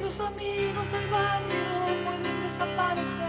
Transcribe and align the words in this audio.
Los 0.00 0.20
amigos 0.20 0.92
del 0.92 1.08
barrio 1.10 2.04
pueden 2.04 2.40
desaparecer. 2.42 3.24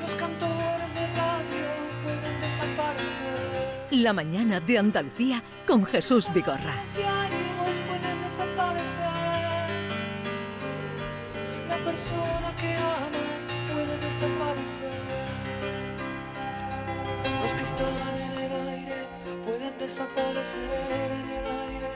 Los 0.00 0.14
cantores 0.14 0.94
de 0.94 1.06
radio 1.16 1.66
pueden 2.04 2.40
desaparecer. 2.40 3.88
La 3.90 4.12
mañana 4.12 4.60
de 4.60 4.78
Andalucía 4.78 5.42
con 5.66 5.84
Jesús 5.84 6.32
Vigorra. 6.32 6.56
Los 6.56 6.96
diarios 6.96 7.80
pueden 7.88 8.22
desaparecer. 8.22 9.08
La 11.68 11.78
persona 11.78 12.54
que 12.60 12.76
En 17.80 18.32
el 18.42 18.52
aire 18.52 19.06
pueden 19.46 19.78
desaparecer 19.78 20.60
en 21.12 21.28
el 21.30 21.44
aire. 21.46 21.94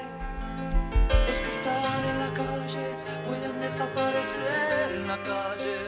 Los 1.26 1.38
que 1.38 1.48
están 1.48 2.04
en 2.08 2.18
la 2.20 2.32
calle 2.32 2.86
pueden 3.26 3.58
desaparecer 3.58 4.92
en 4.94 5.08
la 5.08 5.16
calle. 5.24 5.78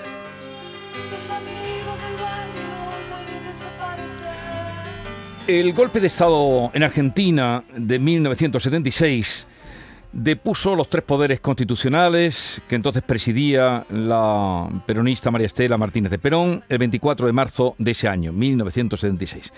Los 1.12 1.30
amigos 1.30 1.96
del 2.02 2.16
barrio 2.16 2.72
pueden 3.08 3.44
desaparecer. 3.44 4.34
El 5.46 5.72
golpe 5.72 6.00
de 6.00 6.08
Estado 6.08 6.72
en 6.74 6.82
Argentina 6.82 7.62
de 7.76 7.98
1976 8.00 9.46
depuso 10.14 10.76
los 10.76 10.88
tres 10.88 11.02
poderes 11.02 11.40
constitucionales 11.40 12.62
que 12.68 12.76
entonces 12.76 13.02
presidía 13.02 13.84
la 13.90 14.68
peronista 14.86 15.30
María 15.30 15.48
Estela 15.48 15.76
Martínez 15.76 16.10
de 16.10 16.18
Perón 16.18 16.62
el 16.68 16.78
24 16.78 17.26
de 17.26 17.32
marzo 17.32 17.74
de 17.78 17.90
ese 17.90 18.06
año, 18.06 18.32
1976. 18.32 19.52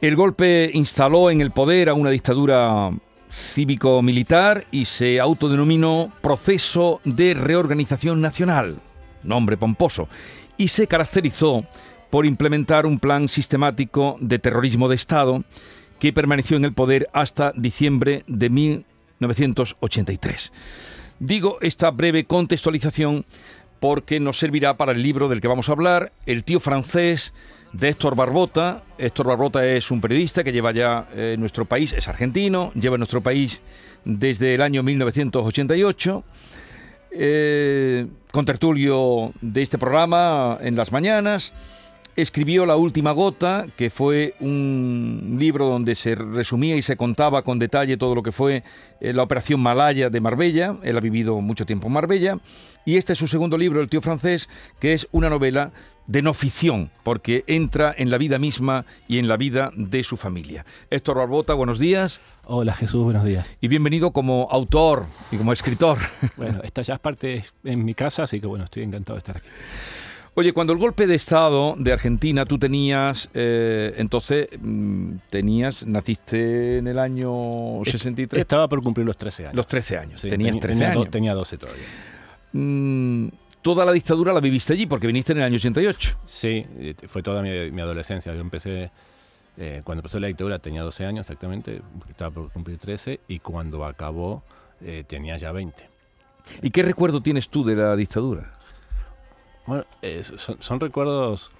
El 0.00 0.14
golpe 0.14 0.70
instaló 0.74 1.30
en 1.30 1.40
el 1.40 1.50
poder 1.50 1.88
a 1.88 1.94
una 1.94 2.10
dictadura 2.10 2.90
cívico-militar 3.30 4.66
y 4.70 4.84
se 4.84 5.18
autodenominó 5.20 6.12
Proceso 6.20 7.00
de 7.04 7.34
Reorganización 7.34 8.20
Nacional, 8.20 8.78
nombre 9.22 9.56
pomposo, 9.56 10.08
y 10.56 10.68
se 10.68 10.86
caracterizó 10.86 11.64
por 12.10 12.26
implementar 12.26 12.86
un 12.86 12.98
plan 12.98 13.28
sistemático 13.28 14.16
de 14.20 14.38
terrorismo 14.38 14.88
de 14.88 14.96
Estado 14.96 15.44
que 15.98 16.12
permaneció 16.12 16.56
en 16.56 16.64
el 16.64 16.74
poder 16.74 17.08
hasta 17.12 17.52
diciembre 17.56 18.22
de 18.26 18.50
1983. 19.18 20.52
Digo 21.18 21.58
esta 21.60 21.90
breve 21.90 22.24
contextualización 22.24 23.24
porque 23.80 24.20
nos 24.20 24.38
servirá 24.38 24.76
para 24.76 24.92
el 24.92 25.02
libro 25.02 25.28
del 25.28 25.40
que 25.40 25.48
vamos 25.48 25.68
a 25.68 25.72
hablar, 25.72 26.12
El 26.26 26.44
tío 26.44 26.60
francés 26.60 27.32
de 27.72 27.88
Héctor 27.88 28.16
Barbota. 28.16 28.82
Héctor 28.98 29.26
Barbota 29.26 29.66
es 29.66 29.90
un 29.90 30.00
periodista 30.00 30.42
que 30.42 30.52
lleva 30.52 30.72
ya 30.72 31.08
eh, 31.14 31.36
nuestro 31.38 31.64
país, 31.64 31.92
es 31.92 32.08
argentino, 32.08 32.72
lleva 32.74 32.98
nuestro 32.98 33.20
país 33.20 33.62
desde 34.04 34.54
el 34.54 34.62
año 34.62 34.82
1988. 34.82 36.24
Eh, 37.10 38.06
con 38.30 38.44
tertulio 38.44 39.32
de 39.40 39.62
este 39.62 39.78
programa 39.78 40.58
en 40.60 40.76
las 40.76 40.92
mañanas. 40.92 41.52
Escribió 42.18 42.66
La 42.66 42.74
Última 42.74 43.12
Gota, 43.12 43.68
que 43.76 43.90
fue 43.90 44.34
un 44.40 45.36
libro 45.38 45.66
donde 45.66 45.94
se 45.94 46.16
resumía 46.16 46.74
y 46.74 46.82
se 46.82 46.96
contaba 46.96 47.42
con 47.42 47.60
detalle 47.60 47.96
todo 47.96 48.16
lo 48.16 48.24
que 48.24 48.32
fue 48.32 48.64
eh, 49.00 49.12
la 49.12 49.22
operación 49.22 49.60
Malaya 49.60 50.10
de 50.10 50.20
Marbella. 50.20 50.78
Él 50.82 50.96
ha 50.96 51.00
vivido 51.00 51.40
mucho 51.40 51.64
tiempo 51.64 51.86
en 51.86 51.92
Marbella. 51.92 52.40
Y 52.84 52.96
este 52.96 53.12
es 53.12 53.20
su 53.20 53.28
segundo 53.28 53.56
libro, 53.56 53.80
El 53.80 53.88
tío 53.88 54.02
francés, 54.02 54.48
que 54.80 54.94
es 54.94 55.06
una 55.12 55.30
novela 55.30 55.70
de 56.08 56.22
no 56.22 56.34
ficción, 56.34 56.90
porque 57.04 57.44
entra 57.46 57.94
en 57.96 58.10
la 58.10 58.18
vida 58.18 58.40
misma 58.40 58.84
y 59.06 59.18
en 59.20 59.28
la 59.28 59.36
vida 59.36 59.70
de 59.76 60.02
su 60.02 60.16
familia. 60.16 60.66
Héctor 60.90 61.18
Barbota, 61.18 61.54
buenos 61.54 61.78
días. 61.78 62.18
Hola 62.46 62.74
Jesús, 62.74 63.04
buenos 63.04 63.24
días. 63.24 63.54
Y 63.60 63.68
bienvenido 63.68 64.10
como 64.10 64.48
autor 64.50 65.06
y 65.30 65.36
como 65.36 65.52
escritor. 65.52 65.98
Bueno, 66.36 66.62
esta 66.64 66.82
ya 66.82 66.94
es 66.94 67.00
parte 67.00 67.44
en 67.62 67.84
mi 67.84 67.94
casa, 67.94 68.24
así 68.24 68.40
que 68.40 68.48
bueno, 68.48 68.64
estoy 68.64 68.82
encantado 68.82 69.14
de 69.14 69.18
estar 69.18 69.36
aquí. 69.36 69.46
Oye, 70.34 70.52
cuando 70.52 70.72
el 70.72 70.78
golpe 70.78 71.06
de 71.08 71.16
Estado 71.16 71.74
de 71.76 71.92
Argentina, 71.92 72.44
tú 72.44 72.58
tenías, 72.58 73.28
eh, 73.34 73.94
entonces, 73.98 74.48
mm, 74.60 75.14
tenías, 75.30 75.84
naciste 75.86 76.78
en 76.78 76.86
el 76.86 76.98
año 76.98 77.80
63. 77.84 78.40
Estaba 78.40 78.68
por 78.68 78.82
cumplir 78.82 79.04
los 79.06 79.16
13 79.16 79.44
años. 79.44 79.56
Los 79.56 79.66
13 79.66 79.98
años, 79.98 80.20
Sí, 80.20 80.28
tenías 80.28 80.48
tenía- 80.50 80.60
13 80.60 80.78
tenía 80.78 80.94
do- 80.94 81.00
años. 81.00 81.10
tenía 81.10 81.34
12 81.34 81.58
todavía. 81.58 81.84
Mm, 82.52 83.28
toda 83.62 83.84
la 83.84 83.92
dictadura 83.92 84.32
la 84.32 84.40
viviste 84.40 84.72
allí 84.74 84.86
porque 84.86 85.06
viniste 85.08 85.32
en 85.32 85.38
el 85.38 85.44
año 85.44 85.56
88. 85.56 86.16
Sí, 86.24 86.64
eh, 86.78 86.94
fue 87.08 87.22
toda 87.22 87.42
mi, 87.42 87.70
mi 87.72 87.80
adolescencia. 87.82 88.32
Yo 88.32 88.40
empecé, 88.40 88.90
eh, 89.56 89.80
cuando 89.82 90.00
empezó 90.00 90.20
la 90.20 90.28
dictadura 90.28 90.60
tenía 90.60 90.82
12 90.82 91.04
años 91.04 91.22
exactamente, 91.26 91.82
estaba 92.08 92.30
por 92.30 92.52
cumplir 92.52 92.78
13, 92.78 93.18
y 93.26 93.40
cuando 93.40 93.84
acabó 93.84 94.44
eh, 94.80 95.02
tenía 95.06 95.36
ya 95.36 95.50
20. 95.50 95.88
¿Y 96.62 96.70
qué 96.70 96.84
recuerdo 96.84 97.20
tienes 97.20 97.48
tú 97.48 97.64
de 97.64 97.74
la 97.74 97.96
dictadura? 97.96 98.52
Bueno, 99.68 99.84
eh, 100.00 100.22
son, 100.24 100.80
recuerdos 100.80 101.50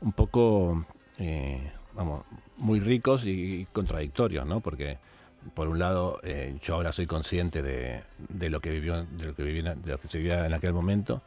un 0.00 0.12
poco, 0.12 0.86
eh, 1.18 1.70
vamos, 1.92 2.24
muy 2.56 2.80
ricos 2.80 3.26
y 3.26 3.66
contradictorios, 3.70 4.46
¿no? 4.46 4.60
Porque 4.60 4.96
por 5.52 5.68
un 5.68 5.78
lado 5.78 6.20
eh, 6.22 6.56
yo 6.62 6.76
ahora 6.76 6.90
soy 6.90 7.06
consciente 7.06 7.60
de, 7.60 8.02
lo 8.48 8.60
que 8.60 8.70
vivió, 8.70 9.04
de 9.04 9.26
lo 9.26 9.34
que 9.34 9.42
vivía 9.42 10.46
en 10.46 10.54
aquel 10.54 10.72
momento, 10.72 11.20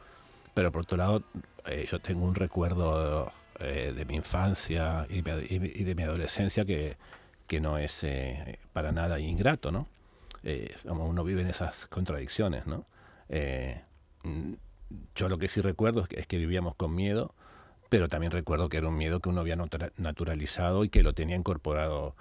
pero 0.54 0.72
por 0.72 0.82
otro 0.82 0.98
lado 0.98 1.22
eh, 1.66 1.86
yo 1.88 2.00
tengo 2.00 2.24
un 2.24 2.34
recuerdo 2.34 3.30
de 3.60 4.04
mi 4.04 4.16
infancia 4.16 5.06
y, 5.08 5.18
y 5.18 5.84
de 5.84 5.94
mi 5.94 6.02
adolescencia 6.02 6.64
que, 6.64 6.96
que 7.46 7.60
no 7.60 7.78
es 7.78 8.04
para 8.72 8.90
nada 8.90 9.20
ingrato, 9.20 9.70
¿no? 9.70 9.86
Vamos, 10.82 11.08
uno 11.08 11.22
vive 11.22 11.42
en 11.42 11.46
esas 11.46 11.86
contradicciones, 11.86 12.66
¿no? 12.66 12.84
Eh, 13.28 13.80
yo 15.14 15.28
lo 15.28 15.38
que 15.38 15.48
sí 15.48 15.60
recuerdo 15.60 16.02
es 16.02 16.08
que, 16.08 16.20
es 16.20 16.26
que 16.26 16.36
vivíamos 16.38 16.74
con 16.74 16.94
miedo, 16.94 17.34
pero 17.88 18.08
también 18.08 18.32
recuerdo 18.32 18.68
que 18.68 18.78
era 18.78 18.88
un 18.88 18.96
miedo 18.96 19.20
que 19.20 19.28
uno 19.28 19.40
había 19.40 19.56
natura- 19.56 19.92
naturalizado 19.96 20.84
y 20.84 20.88
que 20.88 21.02
lo 21.02 21.12
tenía 21.12 21.36
incorporado 21.36 22.16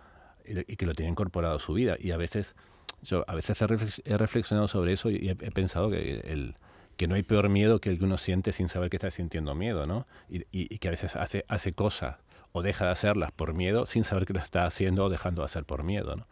y 0.45 0.75
que 0.75 0.85
lo 0.85 0.93
tenía 0.93 1.09
incorporado 1.09 1.55
a 1.55 1.59
su 1.59 1.73
vida. 1.73 1.95
Y 1.99 2.11
a 2.11 2.17
veces, 2.17 2.55
yo 3.01 3.23
a 3.27 3.33
veces 3.35 3.61
he, 3.61 3.65
reflex- 3.67 4.01
he 4.05 4.17
reflexionado 4.17 4.67
sobre 4.67 4.93
eso 4.93 5.09
y 5.09 5.29
he, 5.29 5.31
he 5.31 5.51
pensado 5.51 5.89
que 5.89 6.19
el 6.25 6.55
que 6.97 7.07
no 7.07 7.15
hay 7.15 7.23
peor 7.23 7.49
miedo 7.49 7.81
que 7.81 7.89
el 7.89 7.97
que 7.97 8.05
uno 8.05 8.17
siente 8.19 8.51
sin 8.51 8.69
saber 8.69 8.91
que 8.91 8.97
está 8.97 9.09
sintiendo 9.09 9.55
miedo, 9.55 9.85
¿no? 9.85 10.05
Y, 10.29 10.41
y- 10.51 10.67
y 10.73 10.77
que 10.77 10.89
a 10.89 10.91
veces 10.91 11.15
hace, 11.15 11.43
hace 11.47 11.73
cosas 11.73 12.17
o 12.51 12.61
deja 12.61 12.85
de 12.85 12.91
hacerlas 12.91 13.31
por 13.31 13.55
miedo 13.55 13.87
sin 13.87 14.03
saber 14.03 14.25
que 14.27 14.33
las 14.33 14.43
está 14.43 14.65
haciendo 14.65 15.05
o 15.05 15.09
dejando 15.09 15.41
de 15.41 15.45
hacer 15.45 15.63
por 15.63 15.83
miedo, 15.83 16.15
¿no? 16.15 16.27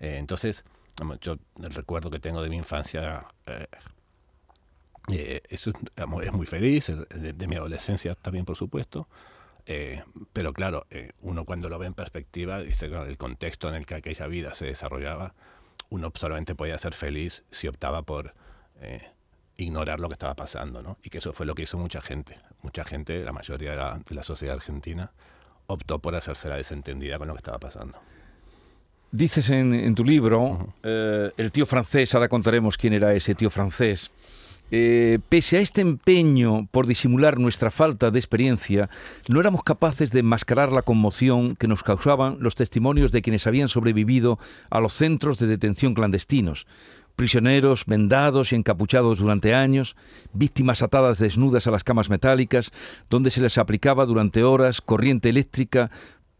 Eh, 0.00 0.16
entonces, 0.18 0.64
yo 1.20 1.36
el 1.62 1.74
recuerdo 1.74 2.08
que 2.10 2.18
tengo 2.18 2.40
de 2.40 2.48
mi 2.48 2.56
infancia 2.56 3.26
eh, 3.46 3.66
eh, 5.12 5.42
es, 5.48 5.66
un- 5.66 5.74
vamos, 5.96 6.24
es 6.24 6.32
muy 6.32 6.46
feliz, 6.46 6.88
el- 6.88 7.06
de, 7.08 7.32
de 7.32 7.46
mi 7.46 7.56
adolescencia 7.56 8.14
también, 8.14 8.44
por 8.44 8.56
supuesto. 8.56 9.08
Eh, 9.66 10.02
pero 10.32 10.52
claro, 10.52 10.86
eh, 10.90 11.10
uno 11.22 11.44
cuando 11.44 11.68
lo 11.68 11.78
ve 11.78 11.86
en 11.86 11.94
perspectiva, 11.94 12.60
dice 12.60 12.88
claro, 12.88 13.06
el 13.06 13.16
contexto 13.16 13.68
en 13.68 13.74
el 13.74 13.84
que 13.86 13.96
aquella 13.96 14.26
vida 14.28 14.54
se 14.54 14.66
desarrollaba, 14.66 15.34
uno 15.90 16.12
solamente 16.14 16.54
podía 16.54 16.78
ser 16.78 16.94
feliz 16.94 17.44
si 17.50 17.66
optaba 17.68 18.02
por 18.02 18.34
eh, 18.80 19.02
ignorar 19.56 19.98
lo 20.00 20.08
que 20.08 20.12
estaba 20.14 20.34
pasando, 20.34 20.82
¿no? 20.82 20.96
Y 21.02 21.10
que 21.10 21.18
eso 21.18 21.32
fue 21.32 21.46
lo 21.46 21.54
que 21.54 21.62
hizo 21.62 21.78
mucha 21.78 22.00
gente. 22.00 22.38
Mucha 22.62 22.84
gente, 22.84 23.24
la 23.24 23.32
mayoría 23.32 23.70
de 23.72 23.76
la, 23.76 24.00
de 24.08 24.14
la 24.14 24.22
sociedad 24.22 24.54
argentina, 24.56 25.10
optó 25.66 25.98
por 25.98 26.14
hacerse 26.14 26.48
la 26.48 26.56
desentendida 26.56 27.18
con 27.18 27.26
lo 27.28 27.34
que 27.34 27.38
estaba 27.38 27.58
pasando. 27.58 27.98
Dices 29.10 29.48
en, 29.50 29.72
en 29.72 29.94
tu 29.94 30.04
libro, 30.04 30.42
Ujú. 30.42 30.72
eh, 30.82 31.30
el 31.36 31.50
tío 31.52 31.64
francés, 31.66 32.14
ahora 32.14 32.28
contaremos 32.28 32.76
quién 32.76 32.92
era 32.92 33.12
ese 33.14 33.34
tío 33.34 33.50
francés, 33.50 34.10
eh, 34.70 35.20
pese 35.28 35.58
a 35.58 35.60
este 35.60 35.80
empeño 35.80 36.66
por 36.72 36.86
disimular 36.86 37.38
nuestra 37.38 37.70
falta 37.70 38.10
de 38.10 38.18
experiencia, 38.18 38.90
no 39.28 39.38
éramos 39.38 39.62
capaces 39.62 40.10
de 40.10 40.20
enmascarar 40.20 40.72
la 40.72 40.82
conmoción 40.82 41.54
que 41.54 41.68
nos 41.68 41.84
causaban 41.84 42.38
los 42.40 42.56
testimonios 42.56 43.12
de 43.12 43.22
quienes 43.22 43.46
habían 43.46 43.68
sobrevivido 43.68 44.38
a 44.70 44.80
los 44.80 44.92
centros 44.92 45.38
de 45.38 45.46
detención 45.46 45.94
clandestinos. 45.94 46.66
Prisioneros 47.14 47.86
vendados 47.86 48.52
y 48.52 48.56
encapuchados 48.56 49.20
durante 49.20 49.54
años, 49.54 49.96
víctimas 50.34 50.82
atadas 50.82 51.18
desnudas 51.18 51.66
a 51.66 51.70
las 51.70 51.84
camas 51.84 52.10
metálicas, 52.10 52.72
donde 53.08 53.30
se 53.30 53.40
les 53.40 53.56
aplicaba 53.58 54.04
durante 54.04 54.42
horas 54.42 54.80
corriente 54.80 55.28
eléctrica 55.28 55.90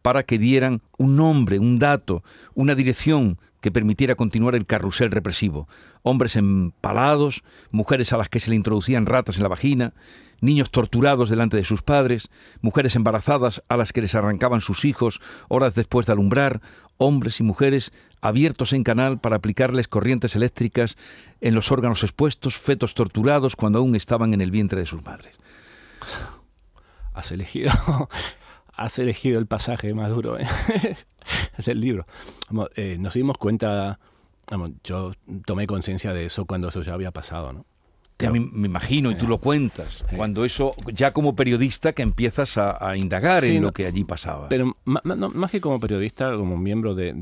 para 0.03 0.25
que 0.25 0.39
dieran 0.39 0.83
un 0.99 1.17
nombre, 1.17 1.59
un 1.59 1.79
dato, 1.79 2.23
una 2.55 2.75
dirección 2.75 3.39
que 3.61 3.73
permitiera 3.73 4.15
continuar 4.15 4.55
el 4.55 4.67
carrusel 4.67 5.11
represivo. 5.11 5.67
Hombres 6.09 6.37
empalados, 6.37 7.43
mujeres 7.73 8.13
a 8.13 8.17
las 8.17 8.29
que 8.29 8.39
se 8.39 8.51
le 8.51 8.55
introducían 8.55 9.07
ratas 9.07 9.39
en 9.39 9.43
la 9.43 9.49
vagina, 9.49 9.93
niños 10.41 10.71
torturados 10.71 11.31
delante 11.31 11.57
de 11.57 11.65
sus 11.65 11.83
padres, 11.83 12.29
mujeres 12.61 12.95
embarazadas 12.95 13.65
a 13.69 13.77
las 13.77 13.93
que 13.93 14.03
les 14.03 14.15
arrancaban 14.15 14.61
sus 14.61 14.85
hijos 14.85 15.21
horas 15.49 15.75
después 15.75 16.07
de 16.07 16.13
alumbrar, 16.13 16.61
hombres 16.97 17.41
y 17.41 17.43
mujeres 17.43 17.93
abiertos 18.21 18.73
en 18.73 18.85
canal 18.85 19.19
para 19.19 19.35
aplicarles 19.35 19.89
corrientes 19.89 20.37
eléctricas 20.37 20.97
en 21.41 21.57
los 21.57 21.73
órganos 21.73 22.05
expuestos, 22.05 22.57
fetos 22.57 22.95
torturados 22.95 23.57
cuando 23.57 23.81
aún 23.81 23.97
estaban 23.97 24.33
en 24.33 24.41
el 24.43 24.53
vientre 24.53 24.79
de 24.79 24.87
sus 24.87 25.05
madres. 25.05 25.35
has 27.15 27.33
elegido 27.33 27.73
has 28.77 28.99
elegido 29.01 29.41
el 29.41 29.47
pasaje 29.47 29.93
más 29.93 30.11
duro 30.11 30.39
¿eh? 30.39 30.47
del 31.67 31.81
libro. 31.81 32.07
Eh, 32.77 32.97
nos 33.01 33.15
dimos 33.15 33.39
cuenta, 33.39 33.99
yo 34.85 35.13
tomé 35.45 35.67
conciencia 35.67 36.13
de 36.13 36.25
eso 36.25 36.47
cuando 36.47 36.69
eso 36.69 36.83
ya 36.83 36.95
había 36.95 37.11
pasado, 37.11 37.53
¿no? 37.53 37.67
Que 38.17 38.31
me, 38.31 38.39
imagino, 38.39 39.11
y 39.11 39.15
tú 39.15 39.29
lo 39.29 39.37
cuentas, 39.37 40.03
cuando 40.17 40.47
eso, 40.47 40.75
ya 40.95 41.13
como 41.13 41.37
periodista, 41.37 41.93
que 41.93 42.01
empiezas 42.01 42.57
a, 42.57 42.97
indagar 42.97 43.45
en 43.45 43.61
lo 43.61 43.73
que 43.73 43.87
allí 43.87 44.05
pasaba. 44.05 44.49
Pero 44.49 44.75
más 44.87 45.51
que 45.51 45.61
como 45.61 45.79
periodista, 45.79 46.35
como 46.35 46.57
miembro 46.57 46.95
de, 46.95 47.15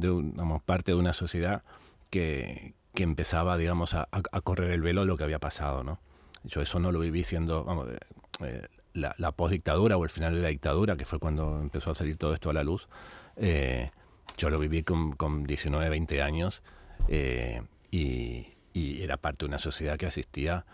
parte 0.64 0.92
de 0.92 0.96
una 0.96 1.12
sociedad 1.12 1.64
que, 2.10 2.74
que 2.94 3.02
empezaba, 3.02 3.56
digamos, 3.56 3.94
a, 3.94 4.06
correr 4.44 4.70
el 4.70 4.82
velo 4.82 5.00
de 5.00 5.08
lo 5.08 5.16
que 5.16 5.24
había 5.24 5.40
pasado, 5.40 5.82
¿no? 5.82 5.98
Yo 6.44 6.60
eso 6.60 6.78
no 6.78 6.92
lo 6.92 7.00
viví 7.00 7.24
siendo, 7.24 7.64
vamos, 7.64 7.88
eh, 7.88 7.98
eh, 8.42 8.62
la, 8.92 9.16
la 9.18 9.32
postdictadura 9.32 9.96
o 9.96 10.04
el 10.04 10.10
final 10.10 10.32
de 10.36 10.42
la 10.42 10.48
dictadura, 10.48 10.96
que 10.96 11.06
fue 11.06 11.18
cuando 11.18 11.60
empezó 11.60 11.90
a 11.90 11.96
salir 11.96 12.16
todo 12.18 12.34
esto 12.34 12.50
a 12.50 12.52
la 12.52 12.62
luz. 12.62 12.88
Eh, 13.36 13.90
yo 14.36 14.48
lo 14.48 14.60
viví 14.60 14.84
con, 14.84 15.16
con 15.16 15.42
19, 15.44 15.88
20 15.88 16.22
años 16.22 16.62
y, 17.08 18.48
y, 18.72 19.02
era 19.02 19.16
parte 19.16 19.44
de 19.44 19.48
una 19.48 19.58
sociedad 19.58 19.96
que 19.96 20.06
asistía 20.06 20.64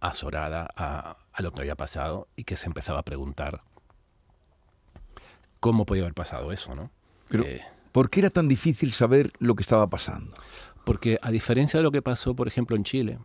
azorada 0.00 0.68
a, 0.76 1.16
a, 1.32 1.42
lo 1.42 1.52
que 1.52 1.62
había 1.62 1.74
pasado 1.74 2.28
y 2.36 2.44
que 2.44 2.56
se 2.56 2.66
empezaba 2.66 3.00
a 3.00 3.02
preguntar 3.02 3.62
cómo 5.60 5.84
podía 5.84 6.02
haber 6.02 6.14
pasado 6.14 6.52
eso, 6.52 6.74
¿no? 6.74 6.90
Pero, 7.28 7.44
¿por 7.92 8.10
qué 8.10 8.20
era 8.20 8.30
tan 8.30 8.48
difícil 8.48 8.92
saber 8.92 9.32
lo 9.38 9.56
que 9.56 9.62
estaba 9.62 9.86
pasando? 9.88 10.32
Porque 10.84 11.18
a 11.22 11.30
diferencia 11.30 11.80
de 11.80 11.84
lo 11.84 11.90
que 11.90 12.02
pasó, 12.02 12.36
por 12.36 12.46
ejemplo, 12.46 12.76
en 12.76 12.84
Chile, 12.84 13.18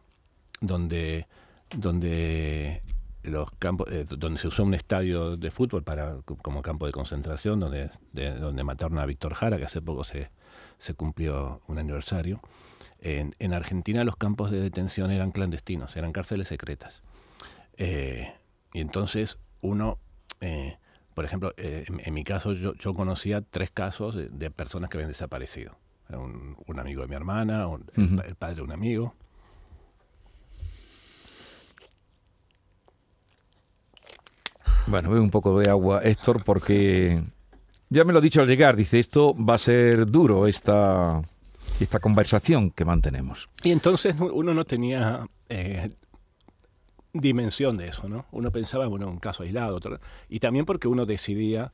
donde, 0.59 1.27
donde 1.75 2.81
los 3.23 3.51
campos, 3.59 3.87
eh, 3.91 4.05
donde 4.09 4.39
se 4.39 4.47
usó 4.47 4.63
un 4.63 4.73
estadio 4.73 5.37
de 5.37 5.51
fútbol 5.51 5.83
para, 5.83 6.17
como 6.23 6.61
campo 6.61 6.87
de 6.87 6.91
concentración, 6.91 7.59
donde, 7.59 7.91
donde 8.11 8.63
mataron 8.63 8.97
a 8.97 9.05
Víctor 9.05 9.35
Jara, 9.35 9.57
que 9.57 9.65
hace 9.65 9.81
poco 9.81 10.03
se, 10.03 10.31
se 10.81 10.95
cumplió 10.95 11.61
un 11.67 11.77
aniversario. 11.77 12.41
En, 13.01 13.35
en, 13.37 13.53
Argentina 13.53 14.03
los 14.03 14.15
campos 14.15 14.49
de 14.49 14.59
detención 14.59 15.11
eran 15.11 15.31
clandestinos, 15.31 15.95
eran 15.95 16.11
cárceles 16.11 16.47
secretas. 16.47 17.03
Eh, 17.77 18.33
y 18.73 18.79
entonces 18.79 19.37
uno, 19.61 19.99
eh, 20.39 20.77
por 21.13 21.23
ejemplo, 21.23 21.53
en, 21.57 22.13
mi 22.13 22.23
caso 22.23 22.53
yo, 22.53 22.73
yo 22.73 22.95
conocía 22.95 23.41
tres 23.41 23.69
casos 23.69 24.15
de, 24.15 24.51
personas 24.51 24.89
que 24.89 24.97
habían 24.97 25.11
desaparecido. 25.11 25.77
Un, 26.09 26.57
un, 26.65 26.79
amigo 26.79 27.03
de 27.03 27.07
mi 27.07 27.15
hermana, 27.15 27.67
el 27.95 28.35
padre 28.35 28.55
de 28.55 28.61
un 28.63 28.71
amigo, 28.71 29.13
Bueno, 34.87 35.11
veo 35.11 35.21
un 35.21 35.29
poco 35.29 35.59
de 35.59 35.69
agua, 35.69 36.01
Héctor, 36.03 36.43
porque 36.43 37.23
ya 37.91 38.05
me 38.05 38.13
lo 38.13 38.19
ha 38.19 38.21
dicho 38.21 38.41
al 38.41 38.47
llegar, 38.47 38.77
dice, 38.77 38.99
esto 38.99 39.35
va 39.35 39.55
a 39.55 39.57
ser 39.57 40.07
duro, 40.07 40.47
esta, 40.47 41.21
esta 41.79 41.99
conversación 41.99 42.71
que 42.71 42.85
mantenemos. 42.85 43.49
Y 43.63 43.71
entonces 43.71 44.15
uno 44.17 44.53
no 44.53 44.63
tenía 44.63 45.27
eh, 45.49 45.93
dimensión 47.11 47.75
de 47.75 47.89
eso, 47.89 48.07
¿no? 48.07 48.25
Uno 48.31 48.49
pensaba, 48.49 48.87
bueno, 48.87 49.09
un 49.09 49.19
caso 49.19 49.43
aislado, 49.43 49.75
otro, 49.75 49.99
y 50.29 50.39
también 50.39 50.65
porque 50.65 50.87
uno 50.87 51.05
decidía, 51.05 51.73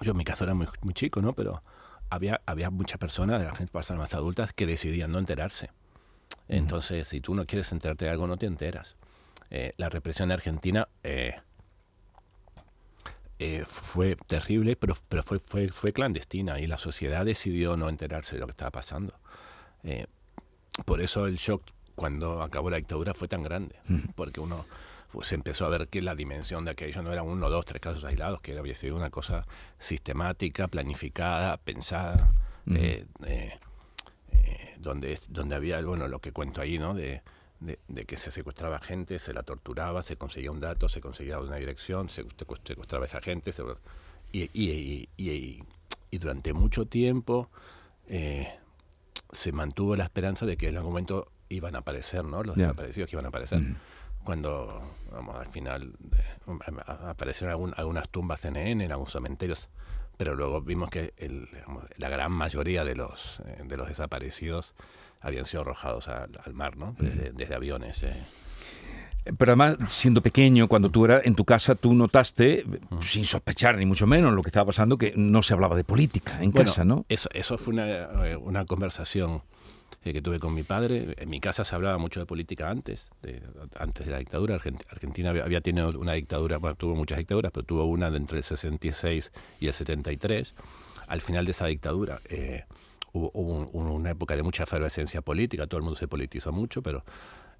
yo 0.00 0.10
en 0.10 0.16
mi 0.16 0.24
caso 0.24 0.42
era 0.42 0.54
muy, 0.54 0.66
muy 0.82 0.92
chico, 0.92 1.22
¿no? 1.22 1.34
Pero 1.34 1.62
había, 2.10 2.40
había 2.44 2.70
muchas 2.70 2.98
personas, 2.98 3.40
de 3.40 3.46
la 3.46 3.54
gente 3.54 3.72
personas 3.72 4.00
más 4.00 4.14
adultas, 4.14 4.52
que 4.52 4.66
decidían 4.66 5.12
no 5.12 5.20
enterarse. 5.20 5.70
Entonces, 6.48 7.06
si 7.06 7.20
tú 7.20 7.32
no 7.36 7.46
quieres 7.46 7.70
enterarte 7.70 8.06
de 8.06 8.10
algo, 8.10 8.26
no 8.26 8.38
te 8.38 8.46
enteras. 8.46 8.96
Eh, 9.50 9.72
la 9.76 9.88
represión 9.88 10.32
argentina 10.32 10.88
eh, 11.04 11.36
eh, 13.38 13.64
fue 13.66 14.16
terrible, 14.26 14.76
pero, 14.76 14.94
pero 15.08 15.22
fue, 15.22 15.38
fue, 15.38 15.68
fue 15.68 15.92
clandestina 15.92 16.58
y 16.58 16.66
la 16.66 16.78
sociedad 16.78 17.24
decidió 17.24 17.76
no 17.76 17.88
enterarse 17.88 18.36
de 18.36 18.40
lo 18.40 18.46
que 18.46 18.52
estaba 18.52 18.70
pasando. 18.70 19.14
Eh, 19.84 20.06
por 20.84 21.00
eso 21.00 21.26
el 21.26 21.36
shock 21.36 21.62
cuando 21.94 22.42
acabó 22.42 22.70
la 22.70 22.76
dictadura 22.76 23.14
fue 23.14 23.28
tan 23.28 23.42
grande, 23.42 23.76
porque 24.14 24.40
uno 24.40 24.66
pues, 25.12 25.32
empezó 25.32 25.64
a 25.66 25.70
ver 25.70 25.88
que 25.88 26.02
la 26.02 26.14
dimensión 26.14 26.64
de 26.64 26.72
aquello 26.72 27.02
no 27.02 27.12
era 27.12 27.22
uno, 27.22 27.48
dos, 27.48 27.64
tres 27.64 27.80
casos 27.80 28.04
aislados, 28.04 28.40
que 28.40 28.58
había 28.58 28.74
sido 28.74 28.96
una 28.96 29.10
cosa 29.10 29.46
sistemática, 29.78 30.68
planificada, 30.68 31.56
pensada, 31.56 32.30
eh, 32.74 33.06
donde, 34.78 35.18
donde 35.28 35.54
había, 35.54 35.80
bueno, 35.82 36.08
lo 36.08 36.20
que 36.20 36.32
cuento 36.32 36.60
ahí, 36.60 36.78
¿no? 36.78 36.92
De, 36.92 37.22
de, 37.60 38.04
que 38.04 38.16
se 38.16 38.30
secuestraba 38.30 38.78
gente, 38.80 39.18
se 39.18 39.32
la 39.32 39.42
torturaba, 39.42 40.02
se 40.02 40.16
conseguía 40.16 40.50
un 40.50 40.60
dato, 40.60 40.88
se 40.88 41.00
conseguía 41.00 41.40
una 41.40 41.56
dirección, 41.56 42.08
se 42.08 42.24
secuestraba 42.64 43.04
a 43.04 43.06
esa 43.06 43.20
gente. 43.20 43.52
y, 44.32 45.62
durante 46.18 46.54
mucho 46.54 46.86
tiempo 46.86 47.50
eh, 48.08 48.48
se 49.32 49.52
mantuvo 49.52 49.96
la 49.96 50.04
esperanza 50.04 50.46
de 50.46 50.56
que 50.56 50.68
en 50.68 50.76
algún 50.76 50.92
momento 50.92 51.30
iban 51.48 51.74
a 51.76 51.80
aparecer, 51.80 52.24
¿no? 52.24 52.42
Los 52.42 52.56
desaparecidos 52.56 53.10
que 53.10 53.16
iban 53.16 53.26
a 53.26 53.28
aparecer. 53.28 53.60
Cuando, 54.24 54.82
vamos, 55.12 55.36
al 55.36 55.48
final 55.48 55.92
eh, 56.16 56.82
aparecieron 56.86 57.74
algunas 57.76 58.08
tumbas 58.08 58.44
en 58.44 58.56
en 58.56 58.90
algunos 58.90 59.12
cementerios, 59.12 59.68
pero 60.16 60.34
luego 60.34 60.60
vimos 60.60 60.90
que 60.90 61.12
la 61.96 62.08
gran 62.08 62.32
mayoría 62.32 62.84
de 62.84 62.96
los, 62.96 63.40
eh, 63.46 63.62
de 63.64 63.76
los 63.76 63.88
desaparecidos 63.88 64.74
habían 65.20 65.44
sido 65.44 65.62
arrojados 65.62 66.08
al, 66.08 66.54
mar, 66.54 66.76
¿no? 66.76 66.94
Desde, 66.98 67.54
aviones. 67.54 68.02
Eh. 68.02 68.12
Pero 69.36 69.52
además, 69.52 69.76
siendo 69.88 70.22
pequeño, 70.22 70.68
cuando 70.68 70.90
tú 70.90 71.04
eras 71.04 71.24
en 71.24 71.34
tu 71.34 71.44
casa, 71.44 71.74
tú 71.74 71.94
notaste, 71.94 72.64
sin 73.02 73.24
sospechar 73.24 73.76
ni 73.76 73.84
mucho 73.84 74.06
menos 74.06 74.32
lo 74.32 74.42
que 74.42 74.50
estaba 74.50 74.66
pasando, 74.66 74.96
que 74.96 75.14
no 75.16 75.42
se 75.42 75.54
hablaba 75.54 75.76
de 75.76 75.84
política 75.84 76.40
en 76.40 76.52
casa, 76.52 76.84
¿no? 76.84 77.04
Eso, 77.08 77.28
eso 77.32 77.58
fue 77.58 77.74
una, 77.74 77.86
eh, 78.26 78.36
una 78.36 78.64
conversación 78.64 79.42
eh, 80.06 80.12
que 80.12 80.22
tuve 80.22 80.38
con 80.38 80.54
mi 80.54 80.62
padre. 80.62 81.16
En 81.18 81.28
mi 81.28 81.40
casa 81.40 81.64
se 81.64 81.74
hablaba 81.74 81.98
mucho 81.98 82.20
de 82.20 82.26
política 82.26 82.70
antes, 82.70 83.10
de, 83.22 83.42
antes 83.80 84.06
de 84.06 84.12
la 84.12 84.18
dictadura. 84.18 84.54
Argentina 84.54 85.30
había, 85.30 85.60
tenido 85.60 85.90
una 85.98 86.12
dictadura, 86.12 86.58
bueno, 86.58 86.76
tuvo 86.76 86.94
muchas 86.94 87.18
dictaduras, 87.18 87.50
pero 87.52 87.66
tuvo 87.66 87.84
una 87.86 88.10
de 88.12 88.18
entre 88.18 88.38
el 88.38 88.44
66 88.44 89.32
y 89.58 89.66
el 89.66 89.72
73. 89.72 90.54
Al 91.08 91.20
final 91.20 91.44
de 91.44 91.50
esa 91.50 91.66
dictadura, 91.66 92.20
hubo, 93.16 93.92
una 93.92 94.10
época 94.10 94.36
de 94.36 94.42
mucha 94.42 94.64
efervescencia 94.64 95.22
política, 95.22 95.66
todo 95.66 95.78
el 95.78 95.84
mundo 95.84 95.96
se 95.96 96.08
politizó 96.08 96.52
mucho, 96.52 96.82
pero 96.82 97.04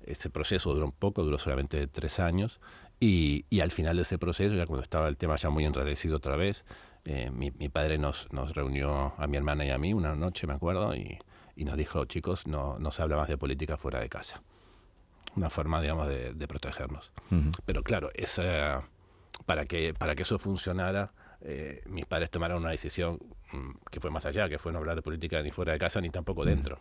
ese 0.05 0.31
proceso 0.31 0.73
duró 0.73 0.87
un 0.87 0.93
poco, 0.93 1.23
duró 1.23 1.39
solamente 1.39 1.87
tres 1.87 2.21
años, 2.21 2.61
y, 2.99 3.45
al 3.61 3.71
final 3.71 3.97
de 3.97 4.03
ese 4.03 4.19
proceso, 4.19 4.55
ya 4.55 4.67
cuando 4.67 4.83
estaba 4.83 5.09
el 5.09 5.17
tema 5.17 5.37
ya 5.37 5.51
muy 5.51 5.65
enrarecido 5.65 6.17
otra 6.17 6.37
vez, 6.37 6.65
eh, 7.05 7.31
mi, 7.31 7.51
padre 7.69 7.99
nos, 7.99 8.33
nos 8.33 8.55
reunió 8.55 9.15
a 9.19 9.27
mi 9.27 9.37
hermana 9.37 9.65
y 9.65 9.71
a 9.71 9.79
mí 9.79 9.93
una 9.93 10.15
noche, 10.15 10.47
me 10.47 10.55
acuerdo, 10.55 10.95
y, 10.95 11.19
nos 11.57 11.77
dijo, 11.77 12.05
chicos, 12.05 12.47
no, 12.47 12.79
no 12.79 12.91
se 12.91 13.03
habla 13.03 13.17
más 13.17 13.29
de 13.29 13.39
política 13.39 13.77
fuera 13.77 14.01
de 14.01 14.09
casa. 14.09 14.43
Una 15.37 15.51
forma, 15.51 15.81
digamos, 15.83 16.09
de, 16.09 16.49
protegernos. 16.49 17.13
Pero 17.67 17.83
claro, 17.83 18.11
esa, 18.15 18.89
para, 19.45 19.67
que, 19.67 19.93
para 19.93 20.15
que 20.15 20.23
eso 20.23 20.39
funcionara, 20.39 21.13
eh, 21.43 21.83
mis 21.87 22.07
padres 22.07 22.31
tomaron 22.31 22.63
una 22.63 22.71
decisión 22.71 23.19
que 23.91 24.01
fue 24.01 24.11
más 24.11 24.27
allá, 24.27 24.49
que 24.49 24.59
fue 24.59 24.73
no 24.73 24.79
hablar 24.79 24.97
de 24.97 25.03
política 25.03 25.43
ni 25.43 25.51
fuera 25.51 25.73
de 25.73 25.79
casa 25.79 26.01
ni 26.01 26.11
tampoco 26.11 26.43
mm. 26.43 26.47
dentro. 26.47 26.79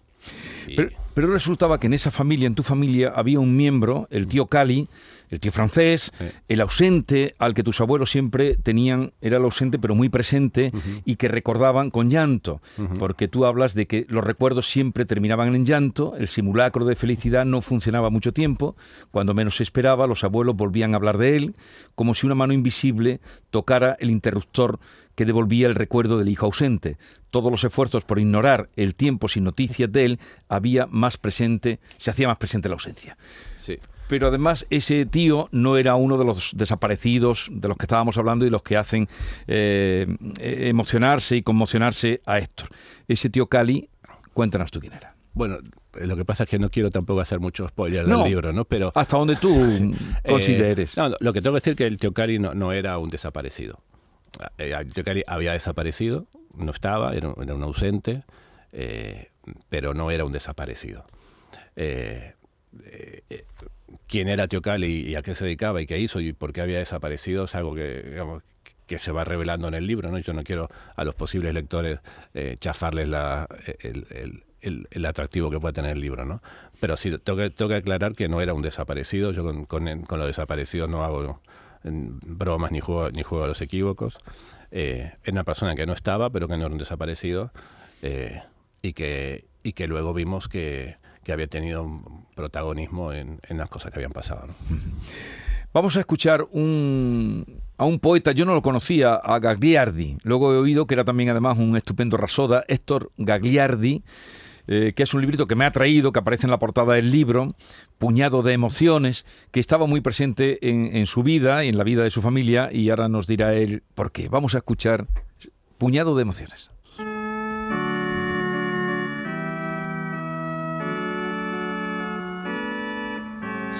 Pero, 1.13 1.27
resultaba 1.27 1.79
que 1.79 1.87
en 1.87 1.93
esa 1.93 2.11
familia, 2.11 2.47
en 2.47 2.55
tu 2.55 2.63
familia, 2.63 3.13
había 3.15 3.39
un 3.39 3.55
miembro, 3.55 4.07
el 4.09 4.27
tío 4.27 4.47
Cali, 4.47 4.87
el 5.29 5.39
tío 5.39 5.51
francés, 5.51 6.11
el 6.47 6.61
ausente, 6.61 7.35
al 7.39 7.53
que 7.53 7.63
tus 7.63 7.81
abuelos 7.81 8.11
siempre 8.11 8.55
tenían, 8.57 9.11
era 9.21 9.37
el 9.37 9.43
ausente 9.43 9.79
pero 9.79 9.95
muy 9.95 10.09
presente 10.09 10.71
y 11.03 11.15
que 11.15 11.27
recordaban 11.27 11.89
con 11.89 12.09
llanto, 12.09 12.61
porque 12.99 13.27
tú 13.27 13.45
hablas 13.45 13.73
de 13.73 13.87
que 13.87 14.05
los 14.07 14.23
recuerdos 14.23 14.67
siempre 14.67 15.05
terminaban 15.05 15.53
en 15.55 15.65
llanto, 15.65 16.15
el 16.17 16.27
simulacro 16.27 16.85
de 16.85 16.95
felicidad 16.95 17.45
no 17.45 17.61
funcionaba 17.61 18.09
mucho 18.09 18.33
tiempo, 18.33 18.75
cuando 19.11 19.33
menos 19.33 19.57
se 19.57 19.63
esperaba, 19.63 20.07
los 20.07 20.23
abuelos 20.23 20.55
volvían 20.55 20.93
a 20.93 20.97
hablar 20.97 21.17
de 21.17 21.35
él, 21.35 21.53
como 21.95 22.13
si 22.13 22.25
una 22.25 22.35
mano 22.35 22.53
invisible 22.53 23.19
tocara 23.49 23.97
el 23.99 24.11
interruptor 24.11 24.79
que 25.15 25.25
devolvía 25.25 25.67
el 25.67 25.75
recuerdo 25.75 26.17
del 26.17 26.29
hijo 26.29 26.45
ausente. 26.45 26.97
Todos 27.29 27.51
los 27.51 27.63
esfuerzos 27.63 28.03
por 28.03 28.19
ignorar 28.19 28.69
el 28.75 28.95
tiempo 28.95 29.27
sin 29.27 29.43
noticias 29.43 29.91
de 29.91 30.05
él 30.05 30.19
había 30.47 30.87
más 30.87 31.17
presente, 31.17 31.79
se 31.97 32.11
hacía 32.11 32.27
más 32.27 32.37
presente 32.37 32.69
la 32.69 32.73
ausencia. 32.73 33.17
Sí. 33.57 33.79
Pero 34.07 34.27
además 34.27 34.67
ese 34.69 35.05
tío 35.05 35.49
no 35.51 35.77
era 35.77 35.95
uno 35.95 36.17
de 36.17 36.25
los 36.25 36.53
desaparecidos 36.55 37.49
de 37.51 37.67
los 37.67 37.77
que 37.77 37.85
estábamos 37.85 38.17
hablando 38.17 38.45
y 38.45 38.49
los 38.49 38.61
que 38.61 38.77
hacen 38.77 39.09
eh, 39.47 40.05
emocionarse 40.39 41.37
y 41.37 41.41
conmocionarse 41.41 42.21
a 42.25 42.37
Héctor. 42.37 42.69
Ese 43.07 43.29
tío 43.29 43.47
Cali, 43.47 43.89
cuéntanos 44.33 44.69
tú 44.69 44.79
quién 44.79 44.93
era. 44.93 45.15
Bueno, 45.33 45.57
lo 45.93 46.15
que 46.15 46.23
pasa 46.23 46.43
es 46.43 46.49
que 46.49 46.59
no 46.59 46.69
quiero 46.69 46.91
tampoco 46.91 47.19
hacer 47.19 47.39
mucho 47.39 47.67
spoiler 47.67 48.05
del 48.05 48.23
libro, 48.23 48.53
¿no? 48.53 48.65
Pero 48.65 48.91
hasta 48.93 49.17
donde 49.17 49.35
tú 49.35 49.49
eh, 50.23 50.29
consideres. 50.29 50.95
no, 50.95 51.09
lo 51.19 51.33
que 51.33 51.41
tengo 51.41 51.55
que 51.55 51.61
decir 51.61 51.71
es 51.71 51.77
que 51.77 51.87
el 51.87 51.97
tío 51.97 52.13
Cali 52.13 52.37
no, 52.39 52.53
no 52.53 52.71
era 52.71 52.97
un 52.97 53.09
desaparecido. 53.09 53.79
Eh, 54.57 54.73
había 55.27 55.53
desaparecido, 55.53 56.27
no 56.55 56.71
estaba, 56.71 57.13
era, 57.15 57.29
un 57.29 57.63
ausente, 57.63 58.23
eh, 58.71 59.29
pero 59.69 59.93
no 59.93 60.11
era 60.11 60.25
un 60.25 60.31
desaparecido. 60.31 61.05
Eh, 61.75 62.33
quién 64.07 64.27
era 64.27 64.47
Teocali 64.47 65.09
y, 65.09 65.15
a 65.15 65.21
qué 65.21 65.35
se 65.35 65.45
dedicaba 65.45 65.81
y 65.81 65.85
qué 65.85 65.99
hizo 65.99 66.19
y 66.19 66.33
por 66.33 66.53
qué 66.53 66.61
había 66.61 66.79
desaparecido 66.79 67.45
es 67.45 67.55
algo 67.55 67.75
que, 67.75 68.97
se 68.97 69.11
va 69.11 69.23
revelando 69.23 69.67
en 69.67 69.73
el 69.73 69.87
libro, 69.87 70.11
¿no? 70.11 70.19
Yo 70.19 70.33
no 70.33 70.43
quiero 70.43 70.69
a 70.95 71.03
los 71.03 71.15
posibles 71.15 71.53
lectores 71.53 71.99
chafarles 72.59 73.09
el, 73.79 75.05
atractivo 75.05 75.49
que 75.49 75.59
puede 75.59 75.73
tener 75.73 75.91
el 75.91 76.01
libro, 76.01 76.25
¿no? 76.25 76.41
Pero 76.79 76.97
sí, 76.97 77.17
tengo 77.17 77.69
que 77.69 77.75
aclarar 77.75 78.13
que 78.13 78.27
no 78.27 78.41
era 78.41 78.53
un 78.53 78.61
desaparecido, 78.61 79.31
yo 79.31 79.43
con, 79.43 79.65
con, 79.65 80.01
con 80.03 80.19
los 80.19 80.27
desaparecidos 80.27 80.89
no 80.89 81.03
hago 81.03 81.41
bromas 81.91 82.71
ni 82.71 82.79
juego, 82.79 83.09
ni 83.11 83.23
juego 83.23 83.45
a 83.45 83.47
los 83.47 83.61
equívocos. 83.61 84.19
Eh, 84.71 85.13
era 85.23 85.33
una 85.33 85.43
persona 85.43 85.75
que 85.75 85.85
no 85.85 85.93
estaba, 85.93 86.29
pero 86.29 86.47
que 86.47 86.57
no 86.57 86.65
era 86.65 86.71
un 86.71 86.77
desaparecido, 86.77 87.51
eh, 88.01 88.41
y, 88.81 88.93
que, 88.93 89.45
y 89.63 89.73
que 89.73 89.87
luego 89.87 90.13
vimos 90.13 90.47
que, 90.47 90.97
que 91.23 91.31
había 91.31 91.47
tenido 91.47 91.83
un 91.83 92.25
protagonismo 92.35 93.13
en, 93.13 93.39
en, 93.47 93.57
las 93.57 93.69
cosas 93.69 93.91
que 93.91 93.99
habían 93.99 94.11
pasado. 94.11 94.47
Vamos 95.73 95.97
a 95.97 95.99
escuchar 95.99 96.47
un, 96.51 97.45
a 97.77 97.83
un 97.83 97.99
poeta, 97.99 98.31
yo 98.31 98.45
no 98.45 98.53
lo 98.53 98.61
conocía, 98.61 99.15
a 99.15 99.39
Gagliardi. 99.39 100.17
Luego 100.23 100.53
he 100.53 100.57
oído 100.57 100.87
que 100.87 100.93
era 100.93 101.03
también 101.03 101.29
además 101.29 101.57
un 101.57 101.75
estupendo 101.75 102.15
rasoda, 102.15 102.63
Héctor 102.69 103.11
Gagliardi, 103.17 104.03
eh, 104.67 104.93
que 104.95 105.03
es 105.03 105.13
un 105.13 105.21
librito 105.21 105.47
que 105.47 105.55
me 105.55 105.65
ha 105.65 105.71
traído, 105.71 106.11
que 106.11 106.19
aparece 106.19 106.47
en 106.47 106.51
la 106.51 106.59
portada 106.59 106.95
del 106.95 107.11
libro, 107.11 107.55
Puñado 107.97 108.41
de 108.41 108.53
Emociones, 108.53 109.25
que 109.51 109.59
estaba 109.59 109.85
muy 109.85 110.01
presente 110.01 110.59
en, 110.69 111.05
su 111.05 111.23
vida 111.23 111.63
y 111.63 111.69
en 111.69 111.77
la 111.77 111.83
vida 111.83 112.03
de 112.03 112.11
su 112.11 112.21
familia, 112.21 112.69
y 112.71 112.89
ahora 112.89 113.09
nos 113.09 113.27
dirá 113.27 113.53
él 113.53 113.83
por 113.93 114.11
qué. 114.11 114.27
Vamos 114.27 114.55
a 114.55 114.59
escuchar 114.59 115.07
Puñado 115.77 116.15
de 116.15 116.21
Emociones. 116.21 116.69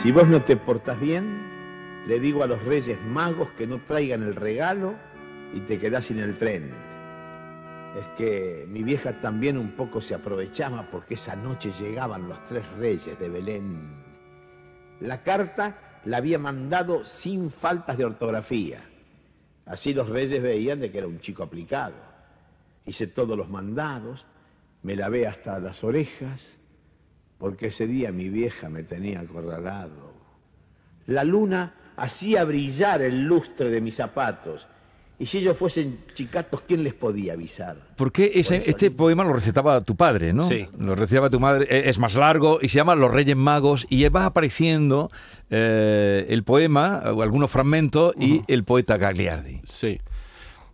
Si 0.04 0.12
vos 0.12 0.28
no 0.28 0.44
te 0.44 0.56
portas 0.56 1.00
bien, 1.00 1.56
le 2.08 2.20
digo 2.20 2.44
a 2.44 2.48
los 2.48 2.64
reyes 2.64 3.00
magos 3.02 3.50
que 3.58 3.66
no 3.66 3.82
traigan 3.88 4.22
el 4.22 4.36
regalo 4.36 4.94
y 5.54 5.62
te 5.62 5.80
quedás 5.80 6.06
sin 6.06 6.20
el 6.20 6.38
tren. 6.38 6.95
Es 7.96 8.06
que 8.18 8.66
mi 8.68 8.84
vieja 8.84 9.22
también 9.22 9.58
un 9.58 9.72
poco 9.72 10.02
se 10.02 10.14
aprovechaba 10.14 10.90
porque 10.92 11.14
esa 11.14 11.36
noche 11.36 11.72
llegaban 11.72 12.28
los 12.28 12.44
tres 12.44 12.70
reyes 12.78 13.18
de 13.18 13.30
Belén. 13.30 14.04
La 15.00 15.24
carta 15.24 16.00
la 16.04 16.18
había 16.18 16.38
mandado 16.38 17.06
sin 17.06 17.50
faltas 17.52 17.98
de 17.98 18.06
ortografía. 18.06 18.84
Así 19.66 19.94
los 19.94 20.10
reyes 20.10 20.44
veían 20.44 20.80
de 20.80 20.92
que 20.92 20.98
era 20.98 21.08
un 21.08 21.20
chico 21.20 21.44
aplicado. 21.44 21.96
Hice 22.86 23.08
todos 23.08 23.38
los 23.38 23.50
mandados, 23.50 24.26
me 24.84 24.96
lavé 24.96 25.26
hasta 25.26 25.58
las 25.60 25.84
orejas, 25.84 26.42
porque 27.38 27.68
ese 27.68 27.88
día 27.88 28.12
mi 28.12 28.30
vieja 28.30 28.70
me 28.70 28.84
tenía 28.84 29.22
acorralado. 29.22 30.14
La 31.08 31.24
luna 31.24 31.74
hacía 31.96 32.44
brillar 32.44 33.02
el 33.02 33.24
lustre 33.24 33.70
de 33.70 33.82
mis 33.82 33.96
zapatos. 33.96 34.68
Y 35.18 35.26
si 35.28 35.38
ellos 35.38 35.58
fuesen 35.58 36.00
chicatos, 36.14 36.62
¿quién 36.68 36.84
les 36.84 36.94
podía 36.94 37.34
avisar? 37.34 37.78
Porque 37.96 38.32
ese, 38.36 38.60
Por 38.60 38.70
este 38.70 38.92
poema 38.92 39.24
lo 39.24 39.32
recitaba 39.34 39.80
tu 39.82 39.96
padre, 39.96 40.34
¿no? 40.34 40.48
Sí. 40.48 40.68
Lo 40.78 40.94
recitaba 40.96 41.30
tu 41.30 41.40
madre, 41.40 41.66
eh, 41.70 41.84
es 41.90 42.00
más 42.00 42.16
largo 42.16 42.60
y 42.62 42.68
se 42.70 42.76
llama 42.78 42.96
Los 42.96 43.14
Reyes 43.14 43.38
Magos 43.38 43.86
y 43.90 44.08
va 44.10 44.26
apareciendo 44.26 45.10
eh, 45.50 46.26
el 46.28 46.44
poema, 46.44 47.02
o 47.14 47.22
algunos 47.22 47.50
fragmentos, 47.50 48.14
y 48.20 48.42
el 48.48 48.64
poeta 48.66 48.98
Gagliardi. 48.98 49.62
Sí, 49.64 50.02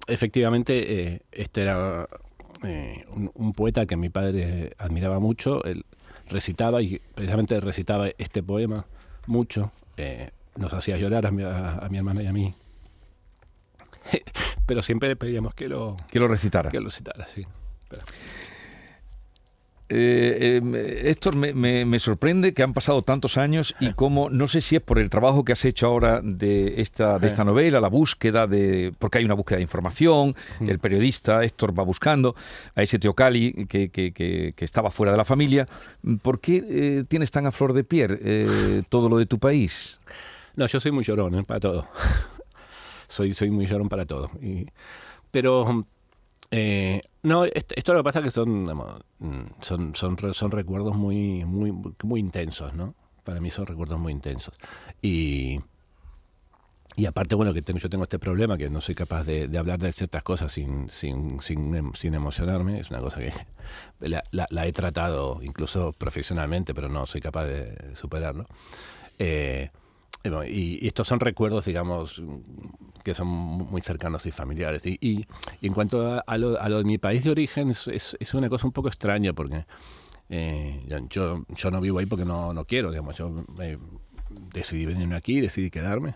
efectivamente, 0.07 1.01
eh, 1.13 1.21
este 1.31 1.61
era 1.61 2.07
eh, 2.63 3.05
un, 3.11 3.31
un 3.33 3.53
poeta 3.53 3.85
que 3.85 3.95
mi 3.95 4.09
padre 4.09 4.73
admiraba 4.77 5.19
mucho. 5.19 5.63
Él 5.65 5.85
recitaba 6.29 6.81
y 6.81 6.99
precisamente 7.15 7.59
recitaba 7.59 8.07
este 8.17 8.41
poema 8.43 8.85
mucho. 9.27 9.71
eh, 9.97 10.31
nos 10.57 10.73
hacía 10.73 10.97
llorar 10.97 11.25
a 11.27 11.31
mi, 11.31 11.43
a- 11.43 11.75
a 11.77 11.87
mi 11.89 11.97
hermana 11.97 12.23
y 12.23 12.27
a 12.27 12.33
mí. 12.33 12.53
Pero 14.65 14.81
siempre 14.81 15.09
le 15.09 15.15
pedíamos 15.15 15.53
que 15.53 15.67
lo, 15.67 15.97
Que 16.09 16.19
lo 16.19 16.27
recitara. 16.27 16.69
que 16.69 16.79
lo 16.79 16.85
recitara, 16.85 17.25
sí. 17.27 17.45
Pero- 17.89 18.03
Eh, 19.93 20.61
eh, 20.63 21.01
Héctor, 21.09 21.35
me, 21.35 21.53
me- 21.53 21.83
me 21.83 21.99
sorprende 21.99 22.53
que 22.53 22.63
han 22.63 22.71
pasado 22.73 23.01
tantos 23.01 23.37
años 23.37 23.75
y 23.81 23.91
cómo, 23.91 24.29
no 24.29 24.47
sé 24.47 24.61
si 24.61 24.77
es 24.77 24.81
por 24.81 24.99
el 24.99 25.09
trabajo 25.09 25.43
que 25.43 25.51
has 25.51 25.65
hecho 25.65 25.85
ahora 25.85 26.21
de 26.23 26.79
esta, 26.79 27.19
de 27.19 27.27
esta 27.27 27.43
novela, 27.43 27.81
la 27.81 27.89
búsqueda 27.89 28.47
de, 28.47 28.93
porque 28.97 29.17
hay 29.17 29.25
una 29.25 29.33
búsqueda 29.33 29.57
de 29.57 29.63
información, 29.63 30.33
el 30.61 30.79
periodista 30.79 31.43
Héctor 31.43 31.77
va 31.77 31.83
buscando 31.83 32.35
a 32.73 32.83
ese 32.83 32.99
Teocali 32.99 33.65
que, 33.67 33.89
que- 33.89 34.13
que- 34.13 34.53
que 34.55 34.63
estaba 34.63 34.91
fuera 34.91 35.11
de 35.11 35.17
la 35.17 35.25
familia. 35.25 35.67
¿Por 36.21 36.39
qué 36.39 36.63
eh, 36.69 37.03
tienes 37.05 37.29
tan 37.29 37.45
a 37.45 37.51
flor 37.51 37.73
de 37.73 37.83
piel 37.83 38.17
eh, 38.23 38.83
todo 38.87 39.09
lo 39.09 39.17
de 39.17 39.25
tu 39.25 39.39
país? 39.39 39.99
No, 40.55 40.67
yo 40.67 40.79
soy 40.79 40.93
muy 40.93 41.03
llorón 41.03 41.35
¿eh? 41.35 41.43
para 41.43 41.59
todo. 41.59 41.85
Soy, 43.11 43.33
soy 43.33 43.51
muy 43.51 43.65
llorón 43.67 43.89
para 43.89 44.05
todo. 44.05 44.29
Y- 44.41 44.65
pero 45.31 45.85
eh, 46.51 47.01
no, 47.23 47.45
esto, 47.45 47.75
esto 47.77 47.93
lo 47.93 47.99
que 47.99 48.03
pasa 48.03 48.19
es 48.19 48.25
que 48.25 48.31
son, 48.31 48.63
mm, 49.19 49.41
son, 49.61 49.95
son, 49.95 50.17
son 50.33 50.51
recuerdos 50.51 50.95
muy, 50.95 51.45
muy, 51.45 51.73
muy 52.03 52.19
intensos, 52.19 52.73
¿no? 52.73 52.95
Para 53.23 53.39
mí 53.41 53.51
son 53.51 53.67
recuerdos 53.67 53.99
muy 53.99 54.11
intensos. 54.13 54.55
Y, 55.01 55.61
y 56.97 57.05
aparte, 57.05 57.35
bueno, 57.35 57.53
que 57.53 57.61
tengo, 57.61 57.79
yo 57.79 57.89
tengo 57.89 58.03
este 58.03 58.19
problema, 58.19 58.57
que 58.57 58.69
no 58.69 58.81
soy 58.81 58.95
capaz 58.95 59.23
de, 59.23 59.47
de 59.47 59.57
hablar 59.57 59.79
de 59.79 59.91
ciertas 59.93 60.23
cosas 60.23 60.51
sin, 60.51 60.89
sin, 60.89 61.39
sin, 61.39 61.73
em- 61.73 61.93
sin 61.93 62.13
emocionarme. 62.13 62.79
Es 62.81 62.89
una 62.89 62.99
cosa 62.99 63.19
que 63.19 63.31
la, 64.01 64.23
la- 64.31 64.47
la 64.49 64.67
he 64.67 64.73
tratado 64.73 65.39
incluso 65.41 65.93
profesionalmente, 65.93 66.73
pero 66.73 66.89
no 66.89 67.05
soy 67.05 67.21
capaz 67.21 67.45
de 67.45 67.95
superarlo. 67.95 68.45
Eh, 69.19 69.69
y 70.47 70.85
estos 70.87 71.07
son 71.07 71.19
recuerdos, 71.19 71.65
digamos, 71.65 72.21
que 73.03 73.13
son 73.15 73.27
muy 73.27 73.81
cercanos 73.81 74.25
y 74.25 74.31
familiares. 74.31 74.85
Y, 74.85 74.97
y- 75.01 75.25
y 75.61 75.67
en 75.67 75.73
cuanto 75.73 76.05
a, 76.13 76.19
a 76.19 76.37
lo, 76.37 76.59
a 76.61 76.69
lo 76.69 76.77
de 76.77 76.83
mi 76.83 76.97
país 76.97 77.23
de 77.23 77.31
origen, 77.31 77.71
es, 77.71 77.87
es- 77.87 78.17
es 78.19 78.33
una 78.33 78.47
cosa 78.49 78.67
un 78.67 78.73
poco 78.73 78.87
extraña 78.87 79.33
porque 79.33 79.65
eh, 80.29 80.83
yo, 81.09 81.43
yo 81.49 81.71
no 81.71 81.81
vivo 81.81 81.99
ahí 81.99 82.05
porque 82.05 82.25
no, 82.25 82.53
no 82.53 82.65
quiero, 82.65 82.91
digamos. 82.91 83.17
Yo 83.17 83.43
eh, 83.59 83.77
decidí 84.53 84.85
venirme 84.85 85.15
aquí, 85.15 85.41
decidí 85.41 85.69
quedarme 85.71 86.15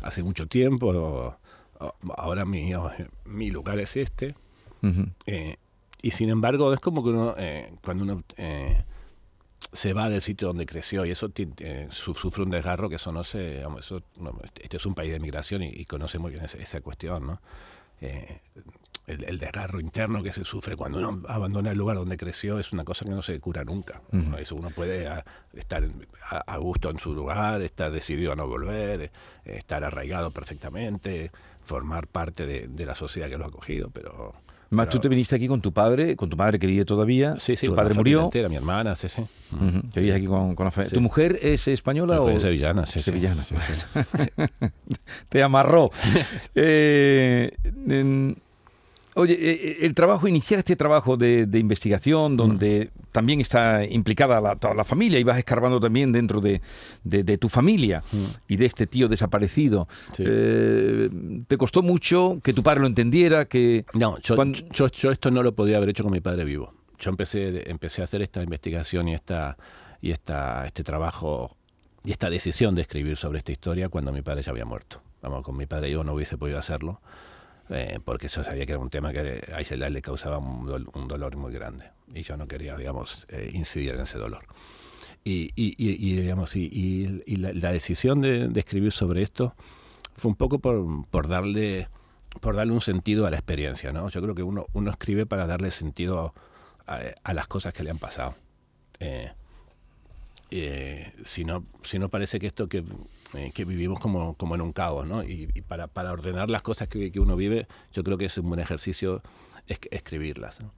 hace 0.00 0.22
mucho 0.22 0.46
tiempo. 0.46 0.86
o- 0.88 1.36
o- 1.80 1.94
ahora 2.16 2.44
mi, 2.44 2.72
mi 3.26 3.50
lugar 3.50 3.78
es 3.78 3.96
este. 3.96 4.34
Eh, 5.26 5.56
y 6.00 6.10
sin 6.12 6.30
embargo, 6.30 6.72
es 6.72 6.80
como 6.80 7.04
que 7.04 7.10
uno, 7.10 7.34
eh, 7.38 7.72
cuando 7.84 8.02
uno 8.04 8.24
eh, 8.36 8.82
se 9.72 9.92
va 9.94 10.08
del 10.08 10.20
sitio 10.22 10.48
donde 10.48 10.66
creció 10.66 11.04
y 11.06 11.10
eso 11.10 11.30
eh, 11.36 11.88
su- 11.90 12.14
sufre 12.14 12.42
un 12.42 12.50
desgarro 12.50 12.88
que 12.88 12.96
eso 12.96 13.10
no 13.12 13.24
se. 13.24 13.60
eso, 13.78 14.02
no, 14.18 14.38
este 14.60 14.76
es 14.76 14.86
un 14.86 14.94
país 14.94 15.10
de 15.12 15.18
migración 15.20 15.62
y, 15.62 15.68
y 15.68 15.84
conoce 15.86 16.18
muy 16.18 16.30
bien 16.32 16.44
esa, 16.44 16.58
esa 16.58 16.80
cuestión, 16.80 17.26
¿no? 17.26 17.40
Eh, 18.00 18.40
el, 19.06 19.24
el 19.24 19.38
desgarro 19.38 19.80
interno 19.80 20.22
que 20.22 20.32
se 20.32 20.44
sufre 20.44 20.76
cuando 20.76 20.98
uno 20.98 21.22
abandona 21.28 21.72
el 21.72 21.78
lugar 21.78 21.96
donde 21.96 22.16
creció 22.16 22.58
es 22.60 22.72
una 22.72 22.84
cosa 22.84 23.04
que 23.04 23.10
no 23.10 23.22
se 23.22 23.38
cura 23.40 23.64
nunca. 23.64 24.00
Eso 24.38 24.54
uno 24.54 24.70
puede 24.70 25.08
ah, 25.08 25.24
estar 25.54 25.88
a, 26.30 26.36
a 26.38 26.56
gusto 26.58 26.88
en 26.90 26.98
su 26.98 27.12
lugar, 27.14 27.62
estar 27.62 27.90
decidido 27.90 28.32
a 28.32 28.36
no 28.36 28.46
volver, 28.46 29.10
estar 29.44 29.82
arraigado 29.82 30.30
perfectamente, 30.30 31.32
formar 31.62 32.06
parte 32.06 32.46
de, 32.46 32.68
de 32.68 32.86
la 32.86 32.94
sociedad 32.94 33.28
que 33.28 33.38
lo 33.38 33.44
ha 33.44 33.48
acogido, 33.48 33.90
pero 33.90 34.34
Más 34.72 34.86
pero- 34.86 34.98
tú 34.98 35.02
te 35.02 35.08
viniste 35.08 35.36
aquí 35.36 35.48
con 35.48 35.60
tu 35.60 35.72
padre, 35.72 36.16
con 36.16 36.28
tu 36.30 36.36
madre 36.36 36.58
que 36.58 36.66
vive 36.66 36.84
todavía. 36.84 37.36
Sí, 37.38 37.56
sí, 37.56 37.66
tu 37.66 37.74
padre 37.74 37.94
murió. 37.94 38.24
Entera, 38.24 38.48
mi 38.48 38.56
hermana, 38.56 38.96
sí, 38.96 39.08
sí. 39.08 39.22
Te 39.92 40.00
vivías 40.00 40.16
aquí 40.16 40.26
con, 40.26 40.54
con 40.54 40.64
la 40.64 40.70
familia. 40.70 40.94
¿Tu 40.94 41.00
mujer 41.00 41.38
es 41.42 41.68
española 41.68 42.14
Mi 42.14 42.18
o 42.18 42.22
mujer 42.22 42.36
es 42.36 42.42
sevillana, 42.42 42.86
sí, 42.86 43.00
sevillana? 43.00 43.44
Te 45.28 45.42
amarró. 45.42 45.90
Eh, 46.54 47.50
en- 47.88 48.36
oye, 49.14 49.34
eh, 49.40 49.78
el 49.86 49.94
trabajo, 49.94 50.26
iniciar 50.28 50.58
este 50.58 50.76
trabajo 50.76 51.16
de, 51.16 51.46
de 51.46 51.58
investigación, 51.58 52.36
donde 52.36 52.90
Mm. 52.94 53.02
también 53.12 53.40
está 53.40 53.84
implicada 53.84 54.40
la- 54.40 54.56
toda 54.56 54.74
la 54.74 54.84
familia 54.84 55.18
y 55.18 55.24
vas 55.24 55.38
escarbando 55.38 55.78
también 55.80 56.12
dentro 56.12 56.40
de, 56.40 56.60
de- 57.04 57.22
de 57.24 57.38
tu 57.38 57.48
familia 57.48 58.02
y 58.48 58.56
de 58.56 58.66
este 58.66 58.86
tío 58.86 59.08
desaparecido. 59.08 59.82
Mm. 60.10 60.14
Sí. 60.14 60.24
Eh, 60.26 61.10
¿Te 61.48 61.56
costó 61.56 61.82
mucho 61.82 62.38
que 62.42 62.52
tu 62.52 62.62
padre 62.62 62.80
lo 62.80 62.86
entendiera? 62.86 63.44
Que 63.44 63.84
No, 63.94 64.18
yo, 64.20 64.36
Cuando- 64.36 64.58
yo, 64.72 64.88
yo 64.88 65.10
esto 65.10 65.30
no 65.30 65.42
lo 65.42 65.54
podía 65.54 65.76
haber 65.76 65.90
hecho 65.90 66.02
con 66.02 66.12
mi 66.12 66.20
padre 66.20 66.44
vivo. 66.44 66.72
Yo 66.98 67.10
empecé, 67.10 67.68
empecé 67.70 68.00
a 68.00 68.04
hacer 68.04 68.22
esta 68.22 68.42
investigación 68.42 69.08
y 69.08 69.14
esta 69.14 69.56
y 70.00 70.10
esta, 70.10 70.66
este 70.66 70.82
trabajo 70.82 71.48
y 72.04 72.10
esta 72.10 72.28
decisión 72.28 72.74
de 72.74 72.82
escribir 72.82 73.16
sobre 73.16 73.38
esta 73.38 73.52
historia 73.52 73.88
cuando 73.88 74.12
mi 74.12 74.20
padre 74.22 74.42
ya 74.42 74.50
había 74.50 74.64
muerto. 74.64 75.00
Vamos, 75.22 75.42
con 75.42 75.56
mi 75.56 75.66
padre 75.66 75.90
yo 75.92 76.02
no 76.02 76.14
hubiese 76.14 76.36
podido 76.36 76.58
hacerlo 76.58 77.00
eh, 77.70 77.98
porque 78.04 78.28
yo 78.28 78.44
sabía 78.44 78.66
que 78.66 78.72
era 78.72 78.80
un 78.80 78.90
tema 78.90 79.12
que 79.12 79.42
a 79.54 79.60
ella 79.60 79.88
le 79.90 80.02
causaba 80.02 80.38
un, 80.38 80.66
dol- 80.66 80.90
un 80.94 81.08
dolor 81.08 81.36
muy 81.36 81.52
grande 81.52 81.90
y 82.14 82.22
yo 82.22 82.36
no 82.36 82.46
quería, 82.46 82.76
digamos, 82.76 83.26
eh, 83.30 83.50
incidir 83.54 83.94
en 83.94 84.00
ese 84.02 84.18
dolor. 84.18 84.44
Y, 85.24 85.50
y- 85.54 85.74
y- 85.78 86.12
y, 86.12 86.16
digamos, 86.16 86.56
y, 86.56 87.22
la, 87.36 87.52
la 87.52 87.72
decisión 87.72 88.20
de, 88.20 88.48
de 88.48 88.60
escribir 88.60 88.92
sobre 88.92 89.22
esto 89.22 89.54
fue 90.16 90.30
un 90.30 90.36
poco 90.36 90.58
por, 90.58 91.06
por 91.08 91.28
darle 91.28 91.88
por 92.40 92.56
darle 92.56 92.72
un 92.72 92.80
sentido 92.80 93.26
a 93.26 93.30
la 93.30 93.36
experiencia, 93.36 93.92
¿no? 93.92 94.08
Yo 94.08 94.22
creo 94.22 94.34
que 94.34 94.42
uno, 94.42 94.64
uno 94.72 94.90
escribe 94.90 95.26
para 95.26 95.46
darle 95.46 95.70
sentido 95.70 96.32
a, 96.86 97.00
a 97.22 97.34
las 97.34 97.46
cosas 97.46 97.74
que 97.74 97.84
le 97.84 97.90
han 97.90 97.98
pasado. 97.98 98.34
Eh, 99.00 99.30
eh, 100.54 101.12
si, 101.24 101.44
no, 101.44 101.64
si 101.82 101.98
no 101.98 102.10
parece 102.10 102.38
que 102.38 102.46
esto 102.46 102.68
que, 102.68 102.84
eh, 103.34 103.52
que 103.54 103.64
vivimos 103.64 103.98
como, 103.98 104.34
como 104.34 104.54
en 104.54 104.60
un 104.60 104.72
caos, 104.72 105.06
¿no? 105.06 105.22
Y, 105.24 105.48
y 105.54 105.62
para, 105.62 105.86
para, 105.86 106.12
ordenar 106.12 106.50
las 106.50 106.60
cosas 106.60 106.88
que, 106.88 107.10
que, 107.10 107.20
uno 107.20 107.36
vive, 107.36 107.66
yo 107.92 108.04
creo 108.04 108.18
que 108.18 108.26
es 108.26 108.36
un 108.36 108.48
buen 108.48 108.60
ejercicio 108.60 109.22
es, 109.66 109.78
escribirlas. 109.90 110.60
¿no? 110.60 110.72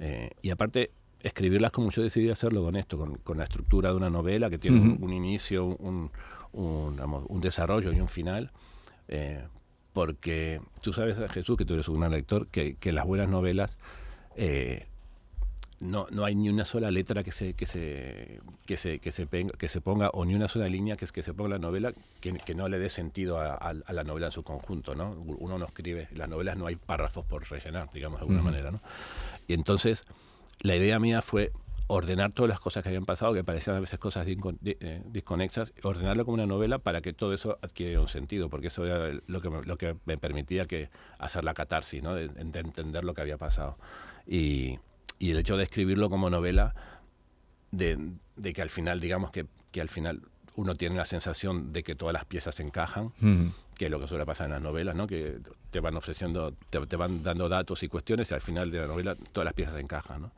Eh, 0.00 0.30
y 0.42 0.50
aparte, 0.50 0.90
escribirlas 1.20 1.70
como 1.70 1.90
yo 1.90 2.02
decidí 2.02 2.28
hacerlo 2.30 2.62
con 2.64 2.74
esto, 2.74 2.98
con, 2.98 3.16
con 3.18 3.38
la 3.38 3.44
estructura 3.44 3.90
de 3.90 3.96
una 3.96 4.10
novela 4.10 4.50
que 4.50 4.58
tiene 4.58 4.80
uh 4.80 4.82
-huh. 4.82 4.96
un, 4.98 5.04
un, 5.04 5.12
inicio, 5.12 5.66
un, 5.66 6.10
un, 6.52 6.96
digamos, 6.96 7.24
un, 7.28 7.40
desarrollo 7.40 7.92
y 7.92 8.00
un 8.00 8.08
final. 8.08 8.50
Eh, 9.08 9.44
porque 9.92 10.60
tú 10.82 10.92
sabes, 10.92 11.18
Jesús, 11.30 11.56
que 11.56 11.64
tú 11.64 11.74
eres 11.74 11.88
un 11.88 12.00
gran 12.00 12.12
lector, 12.12 12.48
que, 12.48 12.74
que 12.74 12.92
las 12.92 13.06
buenas 13.06 13.28
novelas 13.28 13.78
eh, 14.36 14.86
no, 15.80 16.06
no 16.10 16.24
hay 16.24 16.34
ni 16.34 16.50
una 16.50 16.64
sola 16.64 16.90
letra 16.90 17.24
que 17.24 17.32
se, 17.32 17.54
que 17.54 17.66
se, 17.66 18.40
que 18.66 18.76
se, 18.76 18.98
que 18.98 19.12
se, 19.12 19.26
penga, 19.26 19.56
que 19.56 19.66
se 19.68 19.80
ponga 19.80 20.10
o 20.10 20.24
ni 20.26 20.34
una 20.34 20.46
sola 20.46 20.68
línea 20.68 20.96
que, 20.96 21.06
que 21.06 21.22
se 21.22 21.32
ponga 21.32 21.56
en 21.56 21.62
la 21.62 21.66
novela 21.66 21.92
que, 22.20 22.34
que 22.34 22.54
no 22.54 22.68
le 22.68 22.78
dé 22.78 22.90
sentido 22.90 23.38
a, 23.38 23.54
a, 23.54 23.70
a, 23.70 23.92
la 23.92 24.04
novela 24.04 24.26
en 24.26 24.32
su 24.32 24.42
conjunto. 24.42 24.94
¿no? 24.94 25.12
Uno 25.12 25.58
no 25.58 25.64
escribe, 25.64 26.08
las 26.12 26.28
novelas 26.28 26.58
no 26.58 26.66
hay 26.66 26.76
párrafos 26.76 27.24
por 27.24 27.48
rellenar, 27.50 27.90
digamos 27.92 28.18
de 28.18 28.24
alguna 28.24 28.40
uh 28.40 28.42
-huh. 28.42 28.44
manera. 28.44 28.70
¿no? 28.70 28.80
Y 29.48 29.54
entonces 29.54 30.02
la 30.60 30.76
idea 30.76 30.98
mía 30.98 31.22
fue 31.22 31.50
ordenar 31.86 32.32
todas 32.32 32.50
las 32.50 32.60
cosas 32.60 32.82
que 32.82 32.90
habían 32.90 33.06
pasado, 33.06 33.32
que 33.32 33.42
parecían 33.42 33.74
a 33.74 33.80
veces 33.80 33.98
cosas 33.98 34.26
eh, 34.28 35.02
desconexas, 35.06 35.72
ordenarlo 35.82 36.24
como 36.24 36.34
una 36.34 36.46
novela 36.46 36.78
para 36.78 37.00
que 37.00 37.12
todo 37.12 37.32
eso 37.32 37.58
adquiriera 37.62 38.00
un 38.00 38.06
sentido, 38.08 38.48
porque 38.48 38.68
eso 38.68 38.84
era 38.86 39.18
lo 39.26 39.40
que 39.40 39.50
me, 39.50 39.62
lo 39.62 39.76
que 39.76 39.96
me 40.04 40.16
permitía 40.16 40.66
que 40.66 40.90
hacer 41.18 41.42
la 41.42 41.54
catarsis, 41.54 42.02
¿no? 42.02 42.14
de, 42.14 42.28
de 42.28 42.58
entender 42.60 43.02
lo 43.02 43.14
que 43.14 43.22
había 43.22 43.38
pasado. 43.38 43.76
Y, 44.26 44.78
y, 45.20 45.30
el 45.30 45.38
hecho 45.38 45.56
de 45.56 45.62
escribirlo 45.62 46.10
como 46.10 46.30
novela, 46.30 46.74
de, 47.70 47.98
de 48.36 48.52
que 48.52 48.62
al 48.62 48.70
final, 48.70 49.00
digamos 49.00 49.30
que, 49.30 49.46
que, 49.70 49.80
al 49.80 49.88
final 49.88 50.22
uno 50.56 50.74
tiene 50.74 50.96
la 50.96 51.04
sensación 51.04 51.72
de 51.72 51.84
que 51.84 51.94
todas 51.94 52.12
las 52.12 52.24
piezas 52.24 52.58
encajan, 52.58 53.04
uh 53.04 53.12
-huh. 53.20 53.52
que 53.76 53.84
es 53.84 53.90
lo 53.90 54.00
que 54.00 54.08
suele 54.08 54.26
pasar 54.26 54.46
en 54.46 54.52
las 54.54 54.62
novelas, 54.62 54.96
¿no? 54.96 55.06
que 55.06 55.38
te 55.70 55.78
van 55.80 55.96
ofreciendo, 55.96 56.52
te, 56.70 56.84
te 56.86 56.96
van 56.96 57.22
dando 57.22 57.48
datos 57.48 57.82
y 57.82 57.88
cuestiones 57.88 58.30
y 58.30 58.34
al 58.34 58.40
final 58.40 58.70
de 58.70 58.80
la 58.80 58.86
novela 58.86 59.14
todas 59.32 59.44
las 59.44 59.54
piezas 59.54 59.78
encajan. 59.78 60.22
¿no? 60.22 60.32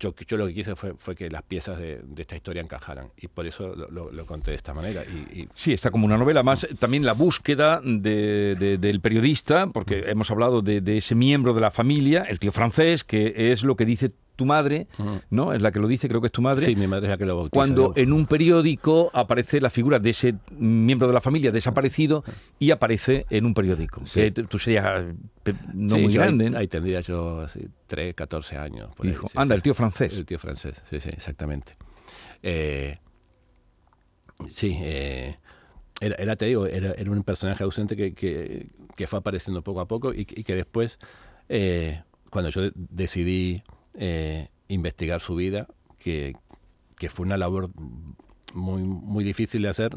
Yo, 0.00 0.14
yo, 0.26 0.36
lo 0.36 0.46
que 0.46 0.54
quise 0.54 0.74
fue, 0.74 0.94
fue 0.96 1.14
que 1.14 1.30
las 1.30 1.42
piezas 1.42 1.78
de, 1.78 2.00
de, 2.02 2.22
esta 2.22 2.34
historia 2.34 2.62
encajaran 2.62 3.10
y 3.16 3.28
por 3.28 3.46
eso 3.46 3.74
lo, 3.76 3.88
lo, 3.90 4.10
lo 4.10 4.26
conté 4.26 4.50
de 4.50 4.56
esta 4.56 4.74
manera. 4.74 5.04
Y, 5.04 5.40
y, 5.40 5.48
Sí, 5.54 5.72
está 5.72 5.90
como 5.90 6.06
una 6.06 6.16
novela 6.16 6.42
más, 6.42 6.66
también 6.78 7.04
la 7.04 7.12
búsqueda 7.12 7.80
de, 7.84 8.56
de, 8.58 8.78
del 8.78 9.00
periodista, 9.00 9.68
porque 9.68 10.02
mm. 10.02 10.08
hemos 10.08 10.30
hablado 10.30 10.62
de, 10.62 10.80
ese 10.96 11.14
miembro 11.14 11.54
de 11.54 11.60
la 11.60 11.70
familia, 11.70 12.22
el 12.22 12.38
tío 12.38 12.50
francés, 12.50 13.04
que 13.04 13.52
es 13.52 13.62
lo 13.62 13.76
que 13.76 13.84
dice 13.84 14.10
tu 14.40 14.46
madre, 14.46 14.86
¿no? 15.28 15.52
Es 15.52 15.60
la 15.60 15.70
que 15.70 15.78
lo 15.80 15.86
dice, 15.86 16.08
creo 16.08 16.22
que 16.22 16.28
es 16.28 16.32
tu 16.32 16.40
madre. 16.40 16.64
Sí, 16.64 16.74
mi 16.74 16.86
madre 16.86 17.08
es 17.08 17.10
la 17.10 17.18
que 17.18 17.26
lo 17.26 17.36
bautiza. 17.36 17.50
Cuando 17.52 17.92
en 17.94 18.10
un 18.10 18.24
periódico 18.24 19.10
aparece 19.12 19.60
la 19.60 19.68
figura 19.68 19.98
de 19.98 20.08
ese 20.08 20.34
miembro 20.56 21.06
de 21.08 21.12
la 21.12 21.20
familia 21.20 21.52
desaparecido 21.52 22.24
y 22.58 22.70
aparece 22.70 23.26
en 23.28 23.44
un 23.44 23.52
periódico. 23.52 24.00
Sí. 24.06 24.20
Que 24.20 24.30
tú 24.30 24.58
serías 24.58 25.04
no 25.74 25.94
sí, 25.94 26.00
muy 26.00 26.14
grande. 26.14 26.46
Ahí, 26.46 26.54
ahí, 26.54 26.68
tendría 26.68 27.02
yo 27.02 27.42
así, 27.42 27.68
3, 27.86 28.14
14 28.14 28.56
años. 28.56 28.88
Por 28.96 29.04
Hijo, 29.04 29.26
ahí, 29.26 29.32
sí, 29.32 29.38
anda, 29.38 29.54
el 29.54 29.60
tío 29.60 29.74
francés. 29.74 30.14
El 30.14 30.24
tío 30.24 30.38
francés, 30.38 30.82
sí, 30.88 31.00
sí, 31.00 31.10
exactamente. 31.10 31.76
Eh, 32.42 32.96
sí, 34.48 34.74
eh, 34.80 35.36
era, 36.00 36.16
era, 36.16 36.36
te 36.36 36.46
digo, 36.46 36.64
era, 36.64 36.92
era, 36.92 37.10
un 37.10 37.22
personaje 37.24 37.62
ausente 37.62 37.94
que, 37.94 38.14
que, 38.14 38.70
que, 38.96 39.06
fue 39.06 39.18
apareciendo 39.18 39.60
poco 39.60 39.82
a 39.82 39.86
poco 39.86 40.14
y, 40.14 40.20
y 40.20 40.44
que 40.44 40.54
después, 40.54 40.98
eh, 41.50 42.04
cuando 42.30 42.48
yo 42.48 42.70
decidí 42.74 43.62
eh, 43.94 44.48
investigar 44.68 45.20
su 45.20 45.34
vida, 45.34 45.66
que, 45.98 46.34
que, 46.96 47.08
fue 47.08 47.26
una 47.26 47.36
labor 47.36 47.68
muy, 48.54 48.82
muy 48.82 49.24
difícil 49.24 49.62
de 49.62 49.68
hacer, 49.68 49.96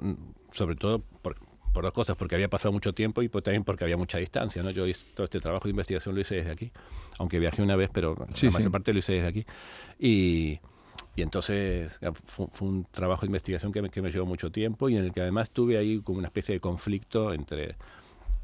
sobre 0.51 0.75
todo 0.75 0.99
por, 1.21 1.37
por, 1.73 1.83
dos 1.83 1.93
cosas, 1.93 2.15
porque 2.15 2.35
había 2.35 2.49
pasado 2.49 2.71
mucho 2.71 2.93
tiempo 2.93 3.21
y 3.21 3.29
pues 3.29 3.43
también 3.43 3.63
porque 3.63 3.83
había 3.83 3.97
mucha 3.97 4.17
distancia. 4.17 4.63
¿no? 4.63 4.71
Yo 4.71 4.85
todo 5.13 5.25
este 5.25 5.39
trabajo 5.39 5.65
de 5.65 5.71
investigación 5.71 6.15
lo 6.15 6.21
hice 6.21 6.35
desde 6.35 6.51
aquí, 6.51 6.71
aunque 7.19 7.39
viajé 7.39 7.61
una 7.61 7.75
vez, 7.75 7.89
pero 7.93 8.15
sí, 8.33 8.47
la 8.47 8.53
mayor 8.53 8.69
sí. 8.69 8.71
parte 8.71 8.93
lo 8.93 8.99
hice 8.99 9.13
desde 9.13 9.27
aquí. 9.27 9.45
Y, 9.99 10.59
y 11.15 11.21
entonces 11.21 11.99
fue, 12.25 12.47
fue, 12.51 12.67
un 12.67 12.85
trabajo 12.85 13.21
de 13.21 13.27
investigación 13.27 13.71
que 13.71 13.81
me, 13.81 13.89
que 13.89 14.01
me 14.01 14.11
llevó 14.11 14.25
mucho 14.25 14.51
tiempo 14.51 14.89
y 14.89 14.97
en 14.97 15.05
el 15.05 15.13
que 15.13 15.21
además 15.21 15.51
tuve 15.51 15.77
ahí 15.77 16.01
como 16.01 16.19
una 16.19 16.27
especie 16.27 16.55
de 16.55 16.59
conflicto 16.59 17.33
entre 17.33 17.75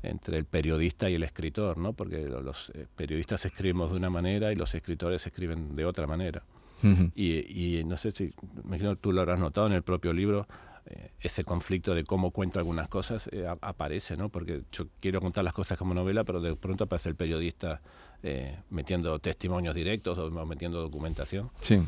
entre 0.02 0.38
el 0.38 0.46
periodista 0.46 1.10
y 1.10 1.16
el 1.16 1.24
escritor, 1.24 1.78
¿no? 1.78 1.94
Porque 1.94 2.28
los 2.28 2.72
eh, 2.76 2.88
periodistas 2.96 3.46
escribimos 3.46 3.92
de 3.92 3.98
una 3.98 4.10
manera 4.10 4.52
y 4.52 4.56
los 4.56 4.74
escritores 4.74 5.26
escriben 5.26 5.76
de 5.76 5.86
otra 5.86 6.08
manera. 6.08 6.44
Uh 6.82 6.88
-huh. 6.88 7.12
y, 7.14 7.80
y, 7.80 7.84
no 7.84 7.98
sé 7.98 8.12
si, 8.12 8.34
imagino 8.64 8.96
tú 8.96 9.12
lo 9.12 9.20
habrás 9.22 9.40
notado 9.40 9.68
en 9.68 9.74
el 9.74 9.84
propio 9.84 10.14
libro, 10.14 10.48
eh, 10.86 11.12
ese 11.20 11.44
conflicto 11.44 11.94
de 11.94 12.04
cómo 12.04 12.32
cuento 12.32 12.58
algunas 12.58 12.88
cosas 12.88 13.30
eh, 13.32 13.46
aparece, 13.62 14.16
¿no? 14.16 14.30
Porque 14.30 14.64
yo 14.72 14.88
quiero 15.00 15.20
contar 15.22 15.44
las 15.44 15.54
cosas 15.54 15.78
como 15.78 15.94
novela, 15.94 16.24
pero 16.24 16.40
de 16.40 16.56
pronto 16.56 16.86
aparece 16.86 17.10
el 17.10 17.16
periodista 17.16 17.82
eh, 18.24 18.58
metiendo 18.70 19.20
testimonios 19.20 19.76
directos 19.76 20.18
o 20.18 20.32
metiendo 20.46 20.82
documentación. 20.82 21.52
Sí 21.62 21.80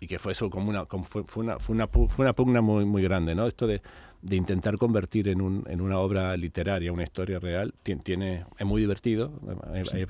y 0.00 0.06
que 0.06 0.18
fue 0.18 0.32
eso 0.32 0.50
como 0.50 0.68
una 0.68 0.84
como 0.84 1.04
fue, 1.04 1.24
fue, 1.24 1.44
una 1.44 1.58
fue 1.58 1.74
una 1.74 1.86
fue 1.88 2.24
una 2.24 2.32
pugna 2.32 2.60
muy 2.60 2.84
muy 2.84 3.02
grande 3.02 3.34
no 3.34 3.46
esto 3.46 3.66
de, 3.66 3.80
de 4.26 4.36
intentar 4.36 4.76
convertir 4.76 5.28
en, 5.28 5.40
un, 5.40 5.64
en 5.68 5.80
una 5.80 5.98
obra 5.98 6.36
literaria 6.36 6.92
una 6.92 7.04
historia 7.04 7.38
real 7.38 7.72
tiene 7.82 8.44
es 8.58 8.66
muy 8.66 8.80
divertido 8.80 9.32
sí. 9.84 10.04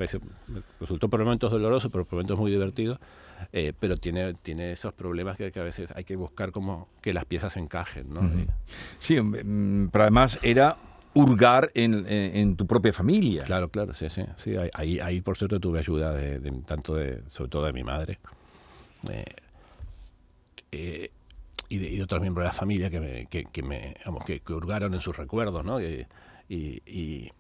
resultó 0.80 1.08
por 1.08 1.20
momentos 1.22 1.50
doloroso 1.50 1.90
pero 1.90 2.04
por 2.04 2.14
momentos 2.14 2.38
muy 2.38 2.50
divertido 2.50 2.98
eh, 3.52 3.72
pero 3.78 3.96
tiene 3.96 4.34
tiene 4.34 4.72
esos 4.72 4.94
problemas 4.94 5.36
que, 5.36 5.52
que, 5.52 5.60
a 5.60 5.64
veces 5.64 5.92
hay 5.94 6.04
que 6.04 6.16
buscar 6.16 6.50
como 6.50 6.88
que 7.02 7.12
las 7.12 7.26
piezas 7.26 7.56
encajen 7.56 8.12
no 8.12 8.20
uh 8.20 8.24
-huh. 8.24 8.46
sí 8.98 9.20
mm, 9.20 9.88
pero 9.90 10.04
además 10.04 10.38
era 10.42 10.76
hurgar 11.12 11.70
en, 11.74 11.94
en, 12.06 12.36
en, 12.36 12.56
tu 12.56 12.66
propia 12.66 12.92
familia. 12.92 13.44
Claro, 13.44 13.70
claro, 13.70 13.94
sí, 13.94 14.10
sí. 14.10 14.22
sí 14.36 14.54
ahí, 14.74 14.98
ahí, 15.00 15.22
por 15.22 15.38
cierto, 15.38 15.58
tuve 15.58 15.78
ayuda 15.78 16.12
de, 16.12 16.40
de 16.40 16.50
tanto 16.66 16.94
de, 16.94 17.22
sobre 17.28 17.48
todo 17.48 17.64
de 17.64 17.72
mi 17.72 17.82
madre. 17.82 18.18
Eh, 19.08 19.24
eh, 20.72 21.10
y, 21.68 21.78
de, 21.78 21.88
y, 21.90 21.96
de, 21.96 22.02
otros 22.02 22.20
miembros 22.20 22.44
de 22.44 22.48
la 22.48 22.52
familia 22.52 22.90
que 22.90 23.00
me, 23.00 23.26
que, 23.26 23.44
que 23.46 23.62
me 23.62 23.94
que, 24.24 24.40
que, 24.40 24.52
hurgaron 24.52 24.94
en 24.94 25.00
sus 25.00 25.16
recuerdos, 25.16 25.64
¿no? 25.64 25.80
Y, 25.80 26.06
y, 26.48 27.32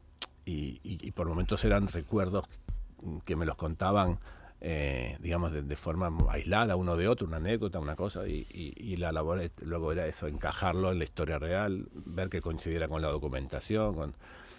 y, 0.44 1.10
por 1.12 1.28
momentos 1.28 1.64
eran 1.64 1.88
recuerdos 1.88 2.44
que 3.24 3.36
me 3.36 3.46
los 3.46 3.56
contaban, 3.56 4.18
eh, 4.60 5.16
digamos, 5.20 5.52
de, 5.52 5.62
de, 5.62 5.76
forma 5.76 6.10
aislada 6.30 6.76
uno 6.76 6.96
de 6.96 7.08
otro, 7.08 7.26
una 7.26 7.36
anécdota, 7.38 7.78
una 7.78 7.96
cosa, 7.96 8.26
y, 8.26 8.96
la 8.96 9.12
labor 9.12 9.50
luego 9.62 9.92
era 9.92 10.06
eso, 10.06 10.26
encajarlo 10.26 10.92
en 10.92 10.98
la 10.98 11.04
historia 11.04 11.38
real, 11.38 11.88
ver 11.92 12.28
que 12.28 12.40
coincidiera 12.40 12.88
con 12.88 13.02
la 13.02 13.08
documentación, 13.08 13.94
con, 13.94 14.14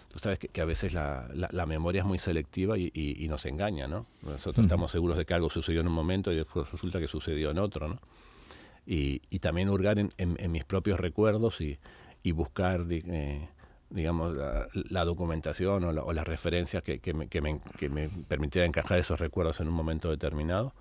tú 0.08 0.18
sabes 0.18 0.38
que, 0.38 0.60
a 0.60 0.64
veces 0.64 0.92
la, 0.94 1.28
la, 1.34 1.48
la, 1.52 1.66
memoria 1.66 2.00
es 2.00 2.06
muy 2.06 2.18
selectiva 2.18 2.78
y, 2.78 2.90
y, 2.94 3.24
y 3.24 3.28
nos 3.28 3.44
engaña, 3.46 3.86
¿no? 3.86 4.06
Nosotros 4.22 4.58
uh 4.58 4.60
-huh. 4.60 4.64
estamos 4.64 4.90
seguros 4.90 5.16
de 5.16 5.24
que 5.24 5.34
algo 5.34 5.50
sucedió 5.50 5.80
en 5.80 5.88
un 5.88 5.94
momento 5.94 6.32
y 6.32 6.36
después 6.36 6.70
resulta 6.70 7.00
que 7.00 7.08
sucedió 7.08 7.50
en 7.50 7.58
otro, 7.58 7.88
¿no? 7.88 7.98
Y, 8.88 9.20
y 9.28 9.40
también 9.40 9.68
hurgar 9.68 9.98
en, 9.98 10.08
en, 10.16 10.36
en, 10.40 10.50
mis 10.50 10.64
propios 10.64 10.98
recuerdos 10.98 11.60
y, 11.60 11.78
y 12.22 12.32
buscar, 12.32 12.86
eh, 12.88 13.46
digamos, 13.90 14.34
la, 14.34 14.66
la 14.72 15.04
documentación 15.04 15.84
o, 15.84 15.92
la, 15.92 16.02
o, 16.02 16.14
las 16.14 16.26
referencias 16.26 16.82
que, 16.82 16.98
que, 16.98 17.12
me, 17.12 17.28
que, 17.28 17.42
me, 17.42 17.60
que 17.78 17.90
me 17.90 18.08
permitiera 18.08 18.66
encajar 18.66 18.98
esos 18.98 19.20
recuerdos 19.20 19.60
en 19.60 19.68
un 19.68 19.74
momento 19.74 20.08
determinado. 20.08 20.72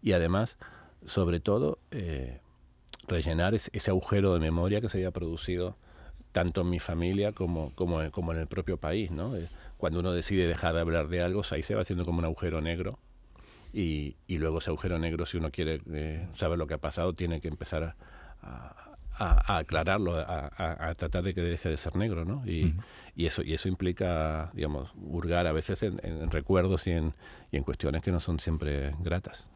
Y 0.00 0.12
además, 0.12 0.56
sobre 1.04 1.38
todo, 1.38 1.78
eh, 1.90 2.40
rellenar 3.06 3.54
ese, 3.54 3.70
ese, 3.74 3.90
agujero 3.90 4.32
de 4.32 4.40
memoria 4.40 4.80
que 4.80 4.88
se 4.88 4.96
había 4.96 5.10
producido 5.10 5.76
tanto 6.32 6.62
en 6.62 6.70
mi 6.70 6.78
familia 6.78 7.32
como, 7.32 7.74
como, 7.74 8.10
como 8.10 8.32
en 8.32 8.38
el 8.38 8.46
propio 8.46 8.78
país. 8.78 9.10
¿no? 9.10 9.36
Eh, 9.36 9.50
cuando 9.76 10.00
uno 10.00 10.12
decide 10.12 10.46
dejar 10.46 10.74
de 10.74 10.80
hablar 10.80 11.08
de 11.08 11.20
algo, 11.20 11.42
ahí 11.50 11.62
se 11.62 11.74
va 11.74 11.82
haciendo 11.82 12.06
como 12.06 12.20
un 12.20 12.24
agujero 12.24 12.62
negro 12.62 12.98
y, 13.72 14.16
y, 14.26 14.38
luego 14.38 14.58
ese 14.58 14.70
agujero 14.70 14.98
negro, 14.98 15.26
si 15.26 15.36
uno 15.36 15.50
quiere 15.50 15.80
eh, 15.92 16.26
saber 16.32 16.58
lo 16.58 16.66
que 16.66 16.74
ha 16.74 16.78
pasado, 16.78 17.12
tiene 17.14 17.40
que 17.40 17.48
empezar 17.48 17.84
a, 17.84 17.96
a, 19.20 19.54
a 19.54 19.58
aclararlo, 19.58 20.16
a, 20.16 20.94
tratar 20.96 21.22
de 21.22 21.34
que 21.34 21.42
deje 21.42 21.68
de 21.68 21.76
ser 21.76 21.94
negro, 21.96 22.24
¿no? 22.24 22.42
Y, 22.46 22.64
uh 22.64 22.68
-huh. 22.68 22.82
y, 23.16 23.26
eso, 23.26 23.42
y 23.42 23.52
eso 23.52 23.68
implica, 23.68 24.50
digamos, 24.54 24.92
hurgar 24.96 25.46
a 25.46 25.52
veces 25.52 25.82
en, 25.82 26.00
en 26.02 26.30
recuerdos 26.30 26.86
y 26.86 26.92
en, 26.92 27.12
y 27.52 27.58
en, 27.58 27.64
cuestiones 27.64 28.02
que 28.02 28.10
no 28.10 28.20
son 28.20 28.40
siempre 28.40 28.94
gratas. 29.00 29.46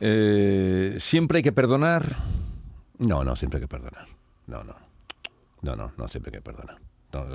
Eh, 0.00 0.96
¿Siempre 0.98 1.38
hay 1.38 1.42
que 1.42 1.52
perdonar? 1.52 2.16
No, 2.98 3.24
no, 3.24 3.36
siempre 3.36 3.58
hay 3.58 3.62
que 3.62 3.68
perdonar. 3.68 4.06
No, 4.46 4.64
no. 4.64 4.74
No, 5.62 5.76
no, 5.76 5.92
no 5.96 6.08
siempre 6.08 6.30
hay 6.30 6.38
que 6.38 6.42
perdonar. 6.42 6.78
No, 7.12 7.26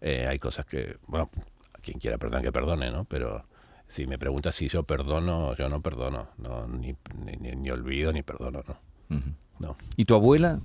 eh, 0.00 0.26
hay 0.26 0.38
cosas 0.38 0.66
que, 0.66 0.96
bueno, 1.06 1.30
quien 1.82 1.98
quiera 1.98 2.18
perdonar 2.18 2.42
que 2.42 2.52
perdone, 2.52 2.90
¿no? 2.90 3.04
Pero 3.04 3.44
si 3.92 4.06
me 4.06 4.16
preguntas 4.18 4.54
si 4.54 4.68
yo 4.68 4.84
perdono, 4.84 5.54
yo 5.54 5.68
no 5.68 5.82
perdono, 5.82 6.28
no, 6.38 6.66
ni, 6.66 6.96
ni, 7.26 7.52
ni 7.52 7.70
olvido 7.70 8.10
ni 8.10 8.22
perdono, 8.22 8.64
no. 8.66 8.76
Uh 9.14 9.20
-huh. 9.20 9.34
no. 9.58 9.76
¿Y 9.96 10.06
tu 10.06 10.14
abuela? 10.14 10.60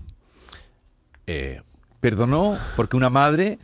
Eh, 1.27 1.61
¿Perdonó? 1.99 2.57
Porque 2.77 2.95
una 2.95 3.09
madre, 3.09 3.59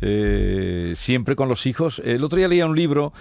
eh, 0.00 0.94
siempre 0.96 1.36
con 1.36 1.48
los 1.48 1.64
hijos. 1.66 2.02
El 2.04 2.24
otro 2.24 2.38
día 2.38 2.48
leía 2.48 2.66
un 2.66 2.74
libro 2.76 3.12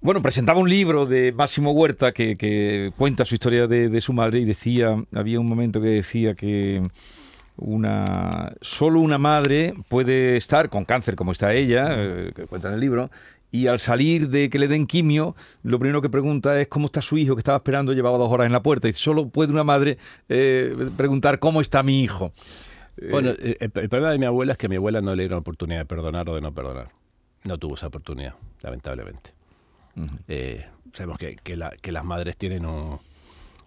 Bueno, 0.00 0.22
presentaba 0.22 0.58
un 0.60 0.70
libro 0.70 1.04
de 1.04 1.30
Máximo 1.32 1.72
Huerta 1.72 2.12
que, 2.12 2.36
que 2.36 2.90
cuenta 2.96 3.26
su 3.26 3.34
historia 3.34 3.66
de, 3.66 3.90
de 3.90 4.00
su 4.00 4.14
madre 4.14 4.40
y 4.40 4.46
decía, 4.46 4.96
había 5.14 5.38
un 5.38 5.46
momento 5.46 5.82
que 5.82 5.88
decía 5.88 6.34
que 6.34 6.80
una 7.58 8.54
solo 8.62 9.00
una 9.00 9.18
madre 9.18 9.74
puede 9.88 10.38
estar 10.38 10.70
con 10.70 10.86
cáncer 10.86 11.16
como 11.16 11.32
está 11.32 11.52
ella, 11.52 11.88
eh, 11.90 12.32
que 12.34 12.46
cuenta 12.46 12.68
en 12.68 12.74
el 12.74 12.80
libro, 12.80 13.10
y 13.52 13.66
al 13.66 13.78
salir 13.80 14.28
de 14.28 14.48
que 14.50 14.58
le 14.58 14.68
den 14.68 14.86
quimio, 14.86 15.34
lo 15.62 15.78
primero 15.78 16.00
que 16.02 16.08
pregunta 16.08 16.60
es 16.60 16.68
cómo 16.68 16.86
está 16.86 17.02
su 17.02 17.18
hijo 17.18 17.34
que 17.34 17.40
estaba 17.40 17.56
esperando, 17.58 17.92
llevaba 17.92 18.16
dos 18.18 18.30
horas 18.30 18.46
en 18.46 18.52
la 18.52 18.62
puerta, 18.62 18.88
y 18.88 18.92
solo 18.92 19.28
puede 19.28 19.52
una 19.52 19.64
madre 19.64 19.98
eh, 20.28 20.74
preguntar 20.96 21.38
cómo 21.38 21.60
está 21.60 21.82
mi 21.82 22.02
hijo. 22.02 22.32
Bueno, 23.10 23.30
eh, 23.30 23.56
el, 23.60 23.72
el 23.74 23.88
problema 23.88 24.10
de 24.12 24.18
mi 24.18 24.26
abuela 24.26 24.52
es 24.52 24.58
que 24.58 24.66
a 24.66 24.68
mi 24.68 24.76
abuela 24.76 25.00
no 25.00 25.14
le 25.14 25.22
dieron 25.22 25.38
oportunidad 25.38 25.78
de 25.80 25.86
perdonar 25.86 26.28
o 26.28 26.34
de 26.34 26.40
no 26.40 26.52
perdonar. 26.54 26.88
No 27.44 27.56
tuvo 27.58 27.74
esa 27.74 27.86
oportunidad, 27.86 28.34
lamentablemente. 28.62 29.30
Eh, 30.28 30.64
sabemos 30.92 31.18
que, 31.18 31.36
que 31.42 31.56
la- 31.56 31.70
que 31.80 31.92
las 31.92 32.04
madres 32.04 32.36
tienen 32.36 32.64
un, 32.66 32.98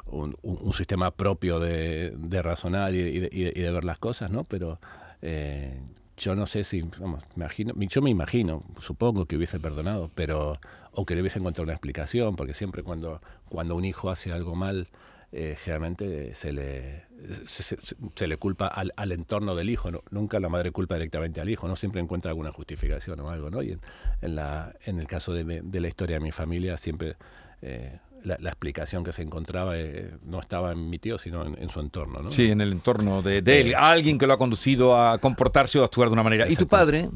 un- 0.08 0.36
un- 0.43 0.60
un 0.62 0.74
sistema 0.74 1.12
propio 1.12 1.60
de, 1.60 2.13
de 2.15 2.41
razonar 2.41 2.93
y, 2.93 3.00
y 3.00 3.19
de, 3.19 3.30
y 3.32 3.43
de- 3.43 3.54
y 3.56 3.62
de 3.62 3.72
ver 3.72 3.84
las 3.84 3.98
cosas, 3.98 4.30
¿no? 4.32 4.43
Pero 4.43 4.80
eh, 5.22 5.80
yo 6.17 6.36
no 6.36 6.45
sé 6.45 6.63
si, 6.63 6.82
vamos, 6.99 7.23
imagino, 7.36 7.73
yo 7.78 8.02
me 8.02 8.10
imagino, 8.10 8.63
supongo 8.80 9.26
que 9.26 9.36
hubiese 9.36 9.60
perdonado, 9.60 10.12
pero 10.15 10.60
o 10.91 11.06
que 11.06 11.15
le 11.15 11.21
hubiese 11.21 11.39
encontrado 11.39 11.63
una 11.63 11.73
explicación, 11.73 12.36
porque 12.36 12.54
siempre 12.54 12.84
cuando, 12.84 13.21
cuando 13.49 13.76
un 13.76 13.84
hijo 13.86 14.10
hace 14.10 14.32
algo 14.32 14.56
mal, 14.56 14.89
eh, 15.32 15.56
generalmente 15.60 16.36
se 16.36 16.54
le, 16.54 17.06
se, 17.47 17.63
se- 17.63 18.28
le 18.28 18.38
culpa 18.38 18.67
al, 18.67 18.93
al 18.95 19.12
entorno 19.12 19.56
del 19.56 19.71
hijo, 19.71 19.89
nunca 20.12 20.39
la 20.39 20.49
madre 20.49 20.69
culpa 20.71 20.93
directamente 20.95 21.41
al 21.41 21.49
hijo, 21.49 21.67
no 21.67 21.76
siempre 21.76 21.99
encuentra 22.02 22.30
alguna 22.30 22.52
justificación 22.52 23.19
o 23.21 23.30
algo, 23.32 23.49
¿no? 23.49 23.63
Y 23.63 23.71
en, 23.71 23.82
en 24.21 24.36
la, 24.36 24.76
en 24.86 24.99
el 24.99 25.08
caso 25.08 25.34
de, 25.34 25.62
de 25.63 25.80
la 25.82 25.88
historia 25.88 26.17
de 26.17 26.19
mi 26.19 26.32
familia, 26.32 26.78
siempre 26.78 27.15
eh, 27.63 27.97
la, 28.24 28.38
la 28.40 28.50
explicación 28.50 29.04
que 29.04 29.14
se 29.14 29.22
encontraba 29.22 29.78
eh, 29.78 30.12
no 30.24 30.40
estaba 30.40 30.72
en 30.72 30.90
mi 30.90 31.00
tío, 31.00 31.18
sino 31.18 31.46
en, 31.46 31.62
en 31.62 31.70
su 31.70 31.80
entorno, 31.80 32.22
¿no? 32.22 32.30
Sí, 32.30 32.50
en 32.50 32.62
el 32.62 32.72
entorno 32.72 33.22
de, 33.22 33.42
de 33.42 33.62
él, 33.62 33.76
alguien 33.76 34.18
que 34.18 34.28
lo 34.28 34.34
ha 34.34 34.38
conducido 34.38 34.98
a 34.98 35.18
comportarse 35.18 35.80
o 35.80 35.84
a 35.84 35.86
actuar 35.86 36.10
de 36.10 36.14
una 36.14 36.24
manera. 36.24 36.50
¿Y 36.50 36.56
tu 36.56 36.68
padre? 36.68 37.10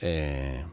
Eh, 0.00 0.64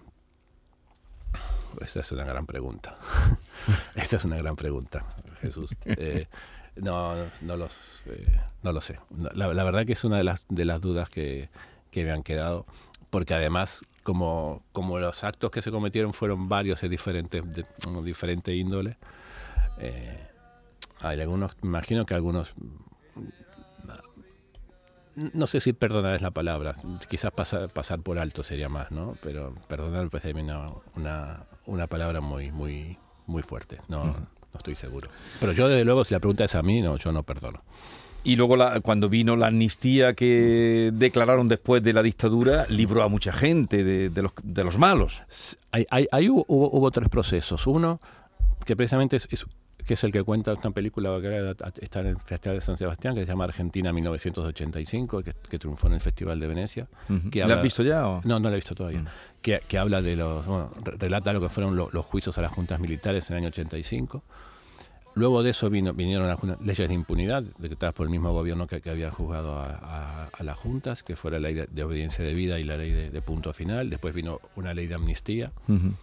esa 1.81 1.99
es 1.99 2.11
una 2.11 2.23
gran 2.23 2.45
pregunta. 2.45 2.97
esa 3.95 4.17
es 4.17 4.25
una 4.25 4.37
gran 4.37 4.55
pregunta, 4.55 5.05
Jesús. 5.41 5.69
Eh, 5.85 6.27
no, 6.75 7.15
no, 7.41 7.57
los, 7.57 8.03
eh, 8.07 8.39
no 8.63 8.71
lo 8.71 8.81
sé. 8.81 8.99
La, 9.33 9.53
la 9.53 9.63
verdad 9.63 9.85
que 9.85 9.93
es 9.93 10.03
una 10.03 10.17
de 10.17 10.23
las, 10.23 10.45
de 10.49 10.65
las 10.65 10.81
dudas 10.81 11.09
que, 11.09 11.49
que 11.91 12.03
me 12.03 12.11
han 12.11 12.23
quedado, 12.23 12.65
porque 13.09 13.33
además, 13.33 13.81
como, 14.03 14.61
como 14.73 14.99
los 14.99 15.23
actos 15.23 15.51
que 15.51 15.61
se 15.61 15.71
cometieron 15.71 16.13
fueron 16.13 16.49
varios 16.49 16.81
de 16.81 16.89
diferentes, 16.89 17.43
de, 17.49 17.65
diferente 18.03 18.53
índole, 18.53 18.97
eh, 19.79 20.19
hay 21.01 21.19
algunos, 21.21 21.55
imagino 21.63 22.05
que 22.05 22.13
algunos 22.13 22.53
no 25.33 25.47
sé 25.47 25.61
si 25.61 25.71
perdonar 25.71 26.15
es 26.15 26.21
la 26.21 26.31
palabra, 26.31 26.75
quizás 27.07 27.31
pasar, 27.31 27.69
pasar 27.69 28.01
por 28.01 28.19
alto 28.19 28.43
sería 28.43 28.67
más, 28.67 28.91
¿no? 28.91 29.15
Pero 29.21 29.55
perdonar 29.69 30.03
me 30.03 30.09
parece 30.09 30.33
una, 30.33 30.71
una, 30.95 31.45
una 31.67 31.87
palabra 31.87 32.19
muy, 32.19 32.51
muy, 32.51 32.97
muy 33.25 33.41
fuerte, 33.41 33.79
no, 33.87 34.03
no 34.07 34.57
estoy 34.57 34.75
seguro. 34.75 35.09
Pero 35.39 35.53
yo 35.53 35.69
desde 35.69 35.85
luego, 35.85 36.03
si 36.03 36.13
la 36.13 36.19
pregunta 36.19 36.43
es 36.43 36.53
a 36.55 36.61
mí, 36.61 36.81
no, 36.81 36.97
yo 36.97 37.13
no 37.13 37.23
perdono. 37.23 37.61
Y 38.25 38.35
luego 38.35 38.57
la- 38.57 38.81
cuando 38.81 39.07
vino 39.07 39.37
la 39.37 39.47
amnistía 39.47 40.15
que 40.15 40.91
declararon 40.93 41.47
después 41.47 41.81
de 41.81 41.93
la 41.93 42.03
dictadura, 42.03 42.65
libró 42.67 43.01
a 43.03 43.07
mucha 43.07 43.31
gente 43.31 43.85
de, 43.85 44.09
de 44.09 44.21
los, 44.21 44.33
de 44.43 44.63
los 44.65 44.77
malos. 44.77 45.23
S- 45.29 45.55
Hay, 45.71 45.85
hay- 45.91 46.07
ahí 46.11 46.27
hubo, 46.29 46.43
hubo- 46.49 46.71
hubo 46.77 46.91
tres 46.91 47.07
procesos. 47.07 47.67
Uno, 47.67 48.01
que 48.65 48.75
precisamente 48.75 49.15
es, 49.15 49.27
es- 49.31 49.45
que 49.85 49.93
es 49.93 50.03
el 50.03 50.11
que 50.11 50.23
cuenta 50.23 50.51
esta 50.53 50.71
película 50.71 51.19
que 51.21 51.55
está 51.81 51.99
en 52.01 52.07
el 52.07 52.17
Festival 52.19 52.57
de 52.57 52.61
San 52.61 52.77
Sebastián, 52.77 53.13
que 53.15 53.21
se 53.21 53.27
llama 53.27 53.43
Argentina 53.45 53.93
1985, 53.93 55.21
que, 55.23 55.33
que 55.49 55.59
triunfó 55.59 55.87
en 55.87 55.93
el 55.93 56.01
Festival 56.01 56.39
de 56.39 56.47
Venecia. 56.47 56.87
Que 57.31 57.45
¿La 57.45 57.55
has 57.55 57.61
visto 57.63 57.83
ya? 57.83 58.07
o? 58.07 58.21
No, 58.23 58.39
no 58.39 58.49
la 58.49 58.55
he 58.55 58.59
visto 58.59 58.73
todavía. 58.75 59.03
Que, 59.41 59.61
que 59.67 59.77
habla 59.77 60.01
de 60.01 60.15
los. 60.15 60.45
Bueno, 60.45 60.71
relata 60.97 61.31
lo 61.33 61.41
que 61.41 61.49
fueron 61.49 61.75
lo- 61.75 61.89
los 61.91 62.05
juicios 62.05 62.37
a 62.37 62.41
las 62.41 62.51
juntas 62.51 62.79
militares 62.79 63.29
en 63.29 63.35
el 63.37 63.43
año 63.43 63.47
85. 63.49 64.23
Luego 65.17 65.43
de 65.43 65.51
eso 65.51 65.69
vino, 65.69 65.93
vinieron 65.93 66.29
algunas 66.29 66.59
leyes 66.59 66.89
de 66.89 66.93
impunidad 66.93 67.41
decretadas 67.57 67.93
por 67.95 68.05
el 68.05 68.09
mismo 68.11 68.33
gobierno 68.33 68.67
que, 68.67 68.81
que 68.81 68.89
había 68.89 69.11
juzgado 69.11 69.57
a, 69.57 69.69
a- 69.69 70.25
a 70.27 70.43
las 70.43 70.57
juntas, 70.57 71.03
que 71.03 71.15
fue 71.15 71.31
la 71.31 71.39
ley 71.39 71.53
de, 71.53 71.67
de 71.67 71.83
obediencia 71.83 72.25
debida 72.25 72.59
y 72.59 72.63
la 72.63 72.75
ley 72.75 72.91
de, 72.91 73.11
de 73.11 73.21
punto 73.21 73.53
final. 73.53 73.89
Después 73.89 74.13
vino 74.13 74.41
una 74.57 74.73
ley 74.73 74.87
de 74.87 74.95
amnistía, 74.95 75.53
Ujú. 75.69 75.93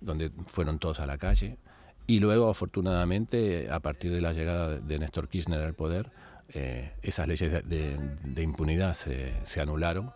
donde 0.00 0.30
fueron 0.46 0.78
todos 0.78 1.00
a 1.00 1.06
la 1.06 1.18
calle. 1.18 1.58
Y 2.06 2.20
luego, 2.20 2.50
afortunadamente, 2.50 3.70
a 3.70 3.80
partir 3.80 4.12
de 4.12 4.20
la 4.20 4.32
llegada 4.32 4.78
de, 4.78 4.98
Néstor 4.98 5.28
Kirchner 5.28 5.60
al 5.60 5.74
poder, 5.74 6.10
eh, 6.48 6.92
esas 7.02 7.28
leyes 7.28 7.50
de, 7.52 7.62
de- 7.62 7.98
de 8.24 8.42
impunidad 8.42 8.94
se, 8.94 9.32
se 9.46 9.60
anularon 9.60 10.12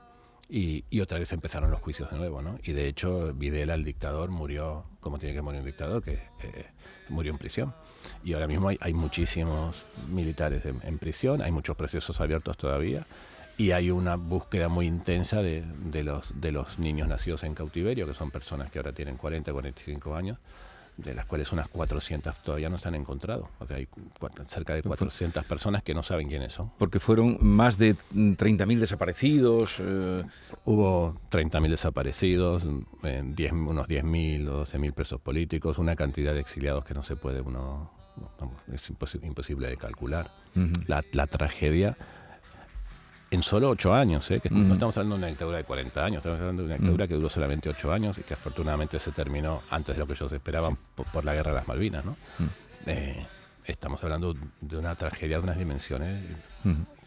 y, 0.48 0.84
y 0.90 1.00
otra 1.00 1.18
vez 1.18 1.32
empezaron 1.32 1.70
los 1.70 1.80
juicios 1.80 2.10
de 2.10 2.16
nuevo. 2.18 2.42
¿no? 2.42 2.58
Y 2.64 2.72
de 2.72 2.88
hecho, 2.88 3.32
Videla, 3.34 3.74
el 3.74 3.84
dictador, 3.84 4.30
murió 4.30 4.84
como 5.00 5.18
tiene 5.18 5.34
que 5.34 5.42
morir 5.42 5.60
un 5.60 5.66
dictador, 5.66 6.02
que 6.02 6.14
eh, 6.42 6.66
murió 7.08 7.30
en 7.32 7.38
prisión. 7.38 7.72
Y 8.24 8.32
ahora 8.34 8.48
mismo 8.48 8.68
hay, 8.68 8.78
hay 8.80 8.92
muchísimos 8.92 9.84
militares 10.08 10.64
en, 10.66 10.80
en 10.82 10.98
prisión, 10.98 11.40
hay 11.42 11.52
muchos 11.52 11.76
procesos 11.76 12.20
abiertos 12.20 12.56
todavía. 12.58 13.06
Y 13.58 13.70
hay 13.70 13.90
una 13.90 14.16
búsqueda 14.16 14.68
muy 14.68 14.86
intensa 14.86 15.40
de, 15.40 15.62
de 15.62 16.02
los, 16.02 16.38
de 16.38 16.52
los 16.52 16.78
niños 16.78 17.08
nacidos 17.08 17.42
en 17.44 17.54
cautiverio, 17.54 18.06
que 18.06 18.12
son 18.12 18.30
personas 18.30 18.70
que 18.70 18.78
ahora 18.78 18.92
tienen 18.92 19.16
40, 19.16 19.50
45 19.50 20.14
años, 20.14 20.38
de 20.96 21.14
las 21.14 21.26
cuales 21.26 21.52
unas 21.52 21.68
400 21.68 22.42
todavía 22.42 22.70
no 22.70 22.78
se 22.78 22.88
han 22.88 22.94
encontrado. 22.94 23.50
O 23.58 23.66
sea, 23.66 23.76
hay 23.76 23.86
cerca 24.48 24.74
de 24.74 24.82
400 24.82 25.44
personas 25.44 25.82
que 25.82 25.92
no 25.94 26.02
saben 26.02 26.28
quiénes 26.28 26.52
son. 26.54 26.70
Porque 26.78 27.00
fueron 27.00 27.36
más 27.40 27.76
de 27.76 27.94
mm, 28.12 28.32
30.000 28.32 28.78
desaparecidos. 28.78 29.76
eh, 29.80 30.22
Hubo 30.64 31.20
30.000 31.30 31.68
desaparecidos, 31.70 32.64
eh, 33.02 33.22
10 33.24 33.52
unos 33.52 33.86
10.000 33.86 34.48
o 34.48 34.64
12.000 34.64 34.92
presos 34.92 35.20
políticos, 35.20 35.78
una 35.78 35.96
cantidad 35.96 36.32
de 36.32 36.40
exiliados 36.40 36.84
que 36.84 36.94
no 36.94 37.02
se 37.02 37.16
puede 37.16 37.40
uno, 37.42 37.90
vamos, 38.40 38.56
es 38.72 38.90
imposi- 38.90 39.22
imposible 39.24 39.68
de 39.68 39.76
calcular. 39.76 40.32
la 41.12 41.26
tragedia 41.26 41.96
en 43.30 43.42
solo 43.42 43.70
8 43.70 43.94
años, 43.94 44.30
¿eh? 44.30 44.40
que 44.40 44.50
no 44.50 44.74
estamos 44.74 44.96
hablando 44.96 45.16
de 45.16 45.18
una 45.18 45.26
dictadura 45.28 45.58
de 45.58 45.64
40 45.64 46.04
años, 46.04 46.18
estamos 46.18 46.38
hablando 46.40 46.62
de 46.62 46.66
una 46.66 46.76
dictadura 46.76 47.08
que 47.08 47.14
duró 47.14 47.28
solamente 47.28 47.68
8 47.68 47.92
años 47.92 48.18
y 48.18 48.22
que 48.22 48.34
afortunadamente 48.34 48.98
se 48.98 49.12
terminó 49.12 49.62
antes 49.70 49.96
de 49.96 50.00
lo 50.00 50.06
que 50.06 50.12
ellos 50.12 50.30
esperaban 50.32 50.76
por, 50.94 51.06
por 51.06 51.24
la 51.24 51.34
guerra 51.34 51.52
de 51.52 51.56
las 51.56 51.68
Malvinas. 51.68 52.04
¿no? 52.04 52.16
Eh, 52.86 53.26
estamos 53.64 54.02
hablando 54.04 54.34
de 54.60 54.76
una 54.78 54.94
tragedia 54.94 55.38
de 55.38 55.42
unas 55.42 55.58
dimensiones 55.58 56.22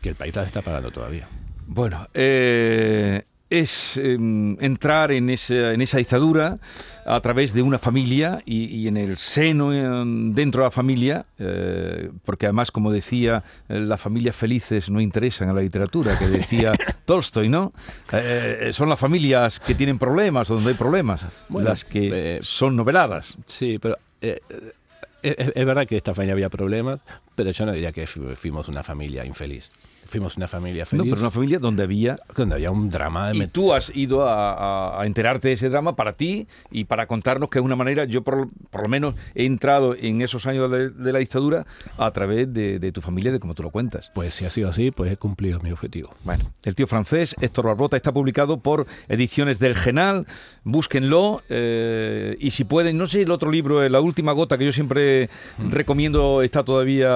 que 0.01 0.09
el 0.09 0.15
país 0.15 0.35
las 0.35 0.47
está 0.47 0.61
pagando 0.61 0.91
todavía. 0.91 1.27
Bueno, 1.67 2.07
eh, 2.13 3.23
es 3.49 3.97
eh, 3.97 4.13
entrar 4.59 5.11
en 5.11 5.29
esa, 5.29 5.73
en 5.73 5.81
esa 5.81 5.97
dictadura 5.97 6.59
a 7.05 7.19
través 7.21 7.53
de 7.53 7.61
una 7.63 7.79
familia 7.79 8.43
y, 8.45 8.65
y 8.65 8.87
en 8.87 8.97
el 8.97 9.17
seno, 9.17 9.73
eh, 9.73 10.03
dentro 10.33 10.61
de 10.61 10.67
la 10.67 10.71
familia, 10.71 11.25
eh, 11.39 12.11
porque 12.25 12.45
además, 12.45 12.69
como 12.71 12.91
decía, 12.91 13.43
eh, 13.67 13.79
las 13.79 13.99
familias 13.99 14.35
felices 14.35 14.89
no 14.91 15.01
interesan 15.01 15.49
a 15.49 15.53
la 15.53 15.61
literatura, 15.61 16.17
que 16.19 16.27
decía 16.27 16.71
Tolstoy, 17.05 17.49
¿no? 17.49 17.73
Eh, 18.13 18.69
son 18.73 18.89
las 18.89 18.99
familias 18.99 19.59
que 19.59 19.73
tienen 19.73 19.97
problemas, 19.97 20.47
donde 20.49 20.69
hay 20.69 20.75
problemas, 20.75 21.25
Bueno, 21.47 21.69
las 21.69 21.83
que 21.85 22.39
son 22.43 22.75
noveladas. 22.75 23.35
Sí, 23.47 23.79
pero 23.81 23.97
es, 24.21 25.65
verdad 25.65 25.87
que 25.87 25.97
esta 25.97 26.13
familia 26.13 26.33
había 26.33 26.49
problemas, 26.49 26.99
pero 27.35 27.51
yo 27.51 27.65
no 27.65 27.71
diría 27.73 27.91
que 27.91 28.05
fu- 28.07 28.35
fuimos 28.35 28.67
una 28.69 28.83
familia 28.83 29.25
infeliz. 29.25 29.71
Fuimos 30.07 30.37
una 30.37 30.47
familia 30.47 30.83
No, 30.83 30.85
feliz 30.87 31.05
pero 31.09 31.21
una 31.21 31.31
familia 31.31 31.59
donde 31.59 31.83
había 31.83 32.15
donde 32.35 32.55
había 32.55 32.71
un 32.71 32.89
drama 32.89 33.29
de 33.31 33.37
Y 33.37 33.47
tú 33.47 33.73
has 33.73 33.91
ido 33.95 34.27
a, 34.27 34.53
a- 34.53 35.01
a 35.01 35.05
enterarte 35.05 35.49
de 35.49 35.53
ese 35.53 35.69
drama 35.69 35.95
para 35.95 36.13
ti 36.13 36.47
y 36.71 36.85
para 36.85 37.05
contarnos 37.07 37.49
que 37.49 37.59
es 37.59 37.65
una 37.65 37.75
manera, 37.75 38.05
yo 38.05 38.23
por, 38.23 38.47
por 38.71 38.83
lo 38.83 38.89
menos 38.89 39.15
he 39.35 39.45
entrado 39.45 39.95
en 39.95 40.21
esos 40.21 40.45
años 40.47 40.69
de, 40.71 40.89
de 40.89 41.13
la 41.13 41.19
dictadura 41.19 41.65
a 41.97 42.11
través 42.11 42.51
de, 42.53 42.79
de 42.79 42.91
tu 42.91 43.01
familia, 43.01 43.31
de 43.31 43.39
cómo 43.39 43.53
tú 43.53 43.63
lo 43.63 43.69
cuentas. 43.69 44.11
Pues 44.15 44.33
si 44.33 44.45
ha 44.45 44.49
sido 44.49 44.69
así, 44.69 44.91
pues 44.91 45.11
he 45.11 45.17
cumplido 45.17 45.59
mi 45.59 45.71
objetivo. 45.71 46.09
Bueno, 46.23 46.45
el 46.63 46.73
tío 46.75 46.87
francés, 46.87 47.35
Héctor 47.39 47.65
Barbota, 47.67 47.95
está 47.97 48.11
publicado 48.11 48.59
por 48.59 48.87
Ediciones 49.07 49.59
del 49.59 49.75
Genal. 49.75 50.25
Búsquenlo 50.63 51.41
eh, 51.49 52.35
y 52.39 52.51
si 52.51 52.63
pueden, 52.63 52.97
no 52.97 53.05
sé, 53.07 53.21
el 53.23 53.31
otro 53.31 53.49
libro, 53.51 53.81
eh, 53.83 53.89
La 53.89 54.01
última 54.01 54.31
gota, 54.33 54.57
que 54.57 54.65
yo 54.65 54.71
siempre 54.73 55.29
recomiendo, 55.69 56.41
está 56.41 56.63
todavía 56.63 57.09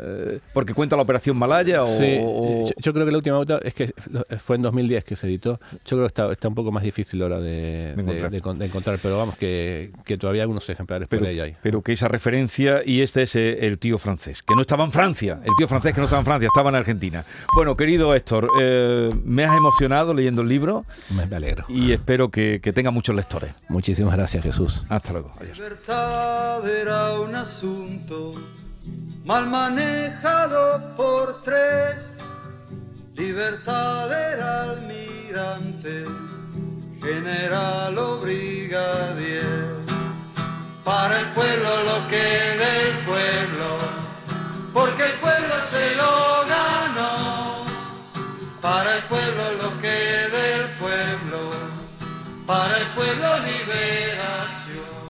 eh, 0.00 0.40
porque 0.52 0.74
cuenta 0.74 0.96
la 0.96 1.02
operación 1.02 1.36
Malaya 1.36 1.83
O, 1.84 1.86
Sí, 1.86 2.18
o- 2.20 2.66
yo, 2.68 2.72
yo 2.76 2.92
creo 2.92 3.04
que 3.06 3.10
la 3.12 3.18
última 3.18 3.36
bauta 3.36 3.58
es 3.62 3.74
que 3.74 3.92
fue 4.38 4.56
en 4.56 4.62
2010 4.62 5.04
que 5.04 5.16
se 5.16 5.26
editó. 5.26 5.60
Yo 5.72 5.96
creo 5.96 6.00
que 6.02 6.06
está, 6.06 6.32
está 6.32 6.48
un 6.48 6.54
poco 6.54 6.72
más 6.72 6.82
difícil 6.82 7.22
ahora 7.22 7.40
de, 7.40 7.94
De 7.94 8.00
encontrar. 8.02 8.30
de- 8.30 8.36
de 8.36 8.40
con- 8.40 8.58
de 8.58 8.66
encontrar, 8.66 8.98
pero 9.02 9.18
vamos, 9.18 9.36
que, 9.36 9.90
que 10.04 10.16
todavía 10.18 10.40
hay 10.40 10.44
algunos 10.44 10.68
ejemplares 10.68 11.08
pero, 11.08 11.20
por 11.20 11.28
ahí 11.28 11.40
hay. 11.40 11.56
pero 11.62 11.82
que 11.82 11.92
esa 11.92 12.08
referencia, 12.08 12.82
y 12.84 13.00
este 13.02 13.22
es 13.22 13.36
eh, 13.36 13.66
el 13.66 13.78
tío 13.78 13.98
francés, 13.98 14.42
que 14.42 14.54
no 14.54 14.60
estaba 14.62 14.84
en 14.84 14.92
Francia, 14.92 15.40
el 15.44 15.52
tío 15.56 15.68
francés 15.68 15.94
que 15.94 16.00
no 16.00 16.04
estaba 16.04 16.20
en 16.20 16.26
Francia, 16.26 16.46
estaba 16.52 16.70
en 16.70 16.76
Argentina. 16.76 17.24
Bueno, 17.54 17.76
querido 17.76 18.14
Héctor, 18.14 18.48
eh, 18.60 19.10
me 19.24 19.44
has 19.44 19.56
emocionado 19.56 20.14
leyendo 20.14 20.42
el 20.42 20.48
libro 20.48 20.84
Me, 21.10 21.26
me 21.26 21.36
alegro. 21.36 21.64
y 21.68 21.92
espero 21.92 22.30
que, 22.30 22.60
que 22.62 22.72
tenga 22.72 22.90
muchos 22.90 23.14
lectores. 23.14 23.52
Muchísimas 23.68 24.14
gracias, 24.16 24.42
Jesús. 24.42 24.84
Hasta 24.88 25.12
luego. 25.12 25.32
Adiós. 25.40 25.58
Libertad 25.58 26.68
era 26.68 27.20
un 27.20 27.34
asunto 27.34 28.34
mal 29.24 29.46
manejado 29.46 30.94
por 30.96 31.42
tres. 31.42 32.16
Libertad 33.14 34.10
era 34.12 34.62
almirante, 34.62 36.04
general 37.00 37.96
o 37.98 38.18
brigadier. 38.18 39.74
Para 40.84 41.20
el 41.20 41.28
pueblo 41.32 41.70
lo 41.84 42.08
que 42.08 42.26
del 42.64 43.04
pueblo, 43.06 43.78
porque 44.72 45.04
el 45.04 45.12
pueblo 45.20 45.54
se 45.70 45.94
lo 45.96 46.44
ganó. 46.46 47.64
Para 48.60 48.96
el 48.96 49.04
pueblo 49.04 49.52
lo 49.62 49.80
que 49.80 50.28
del 50.38 50.70
pueblo, 50.78 51.50
para 52.46 52.78
el 52.78 52.86
pueblo 52.94 53.28
liberación. 53.38 54.53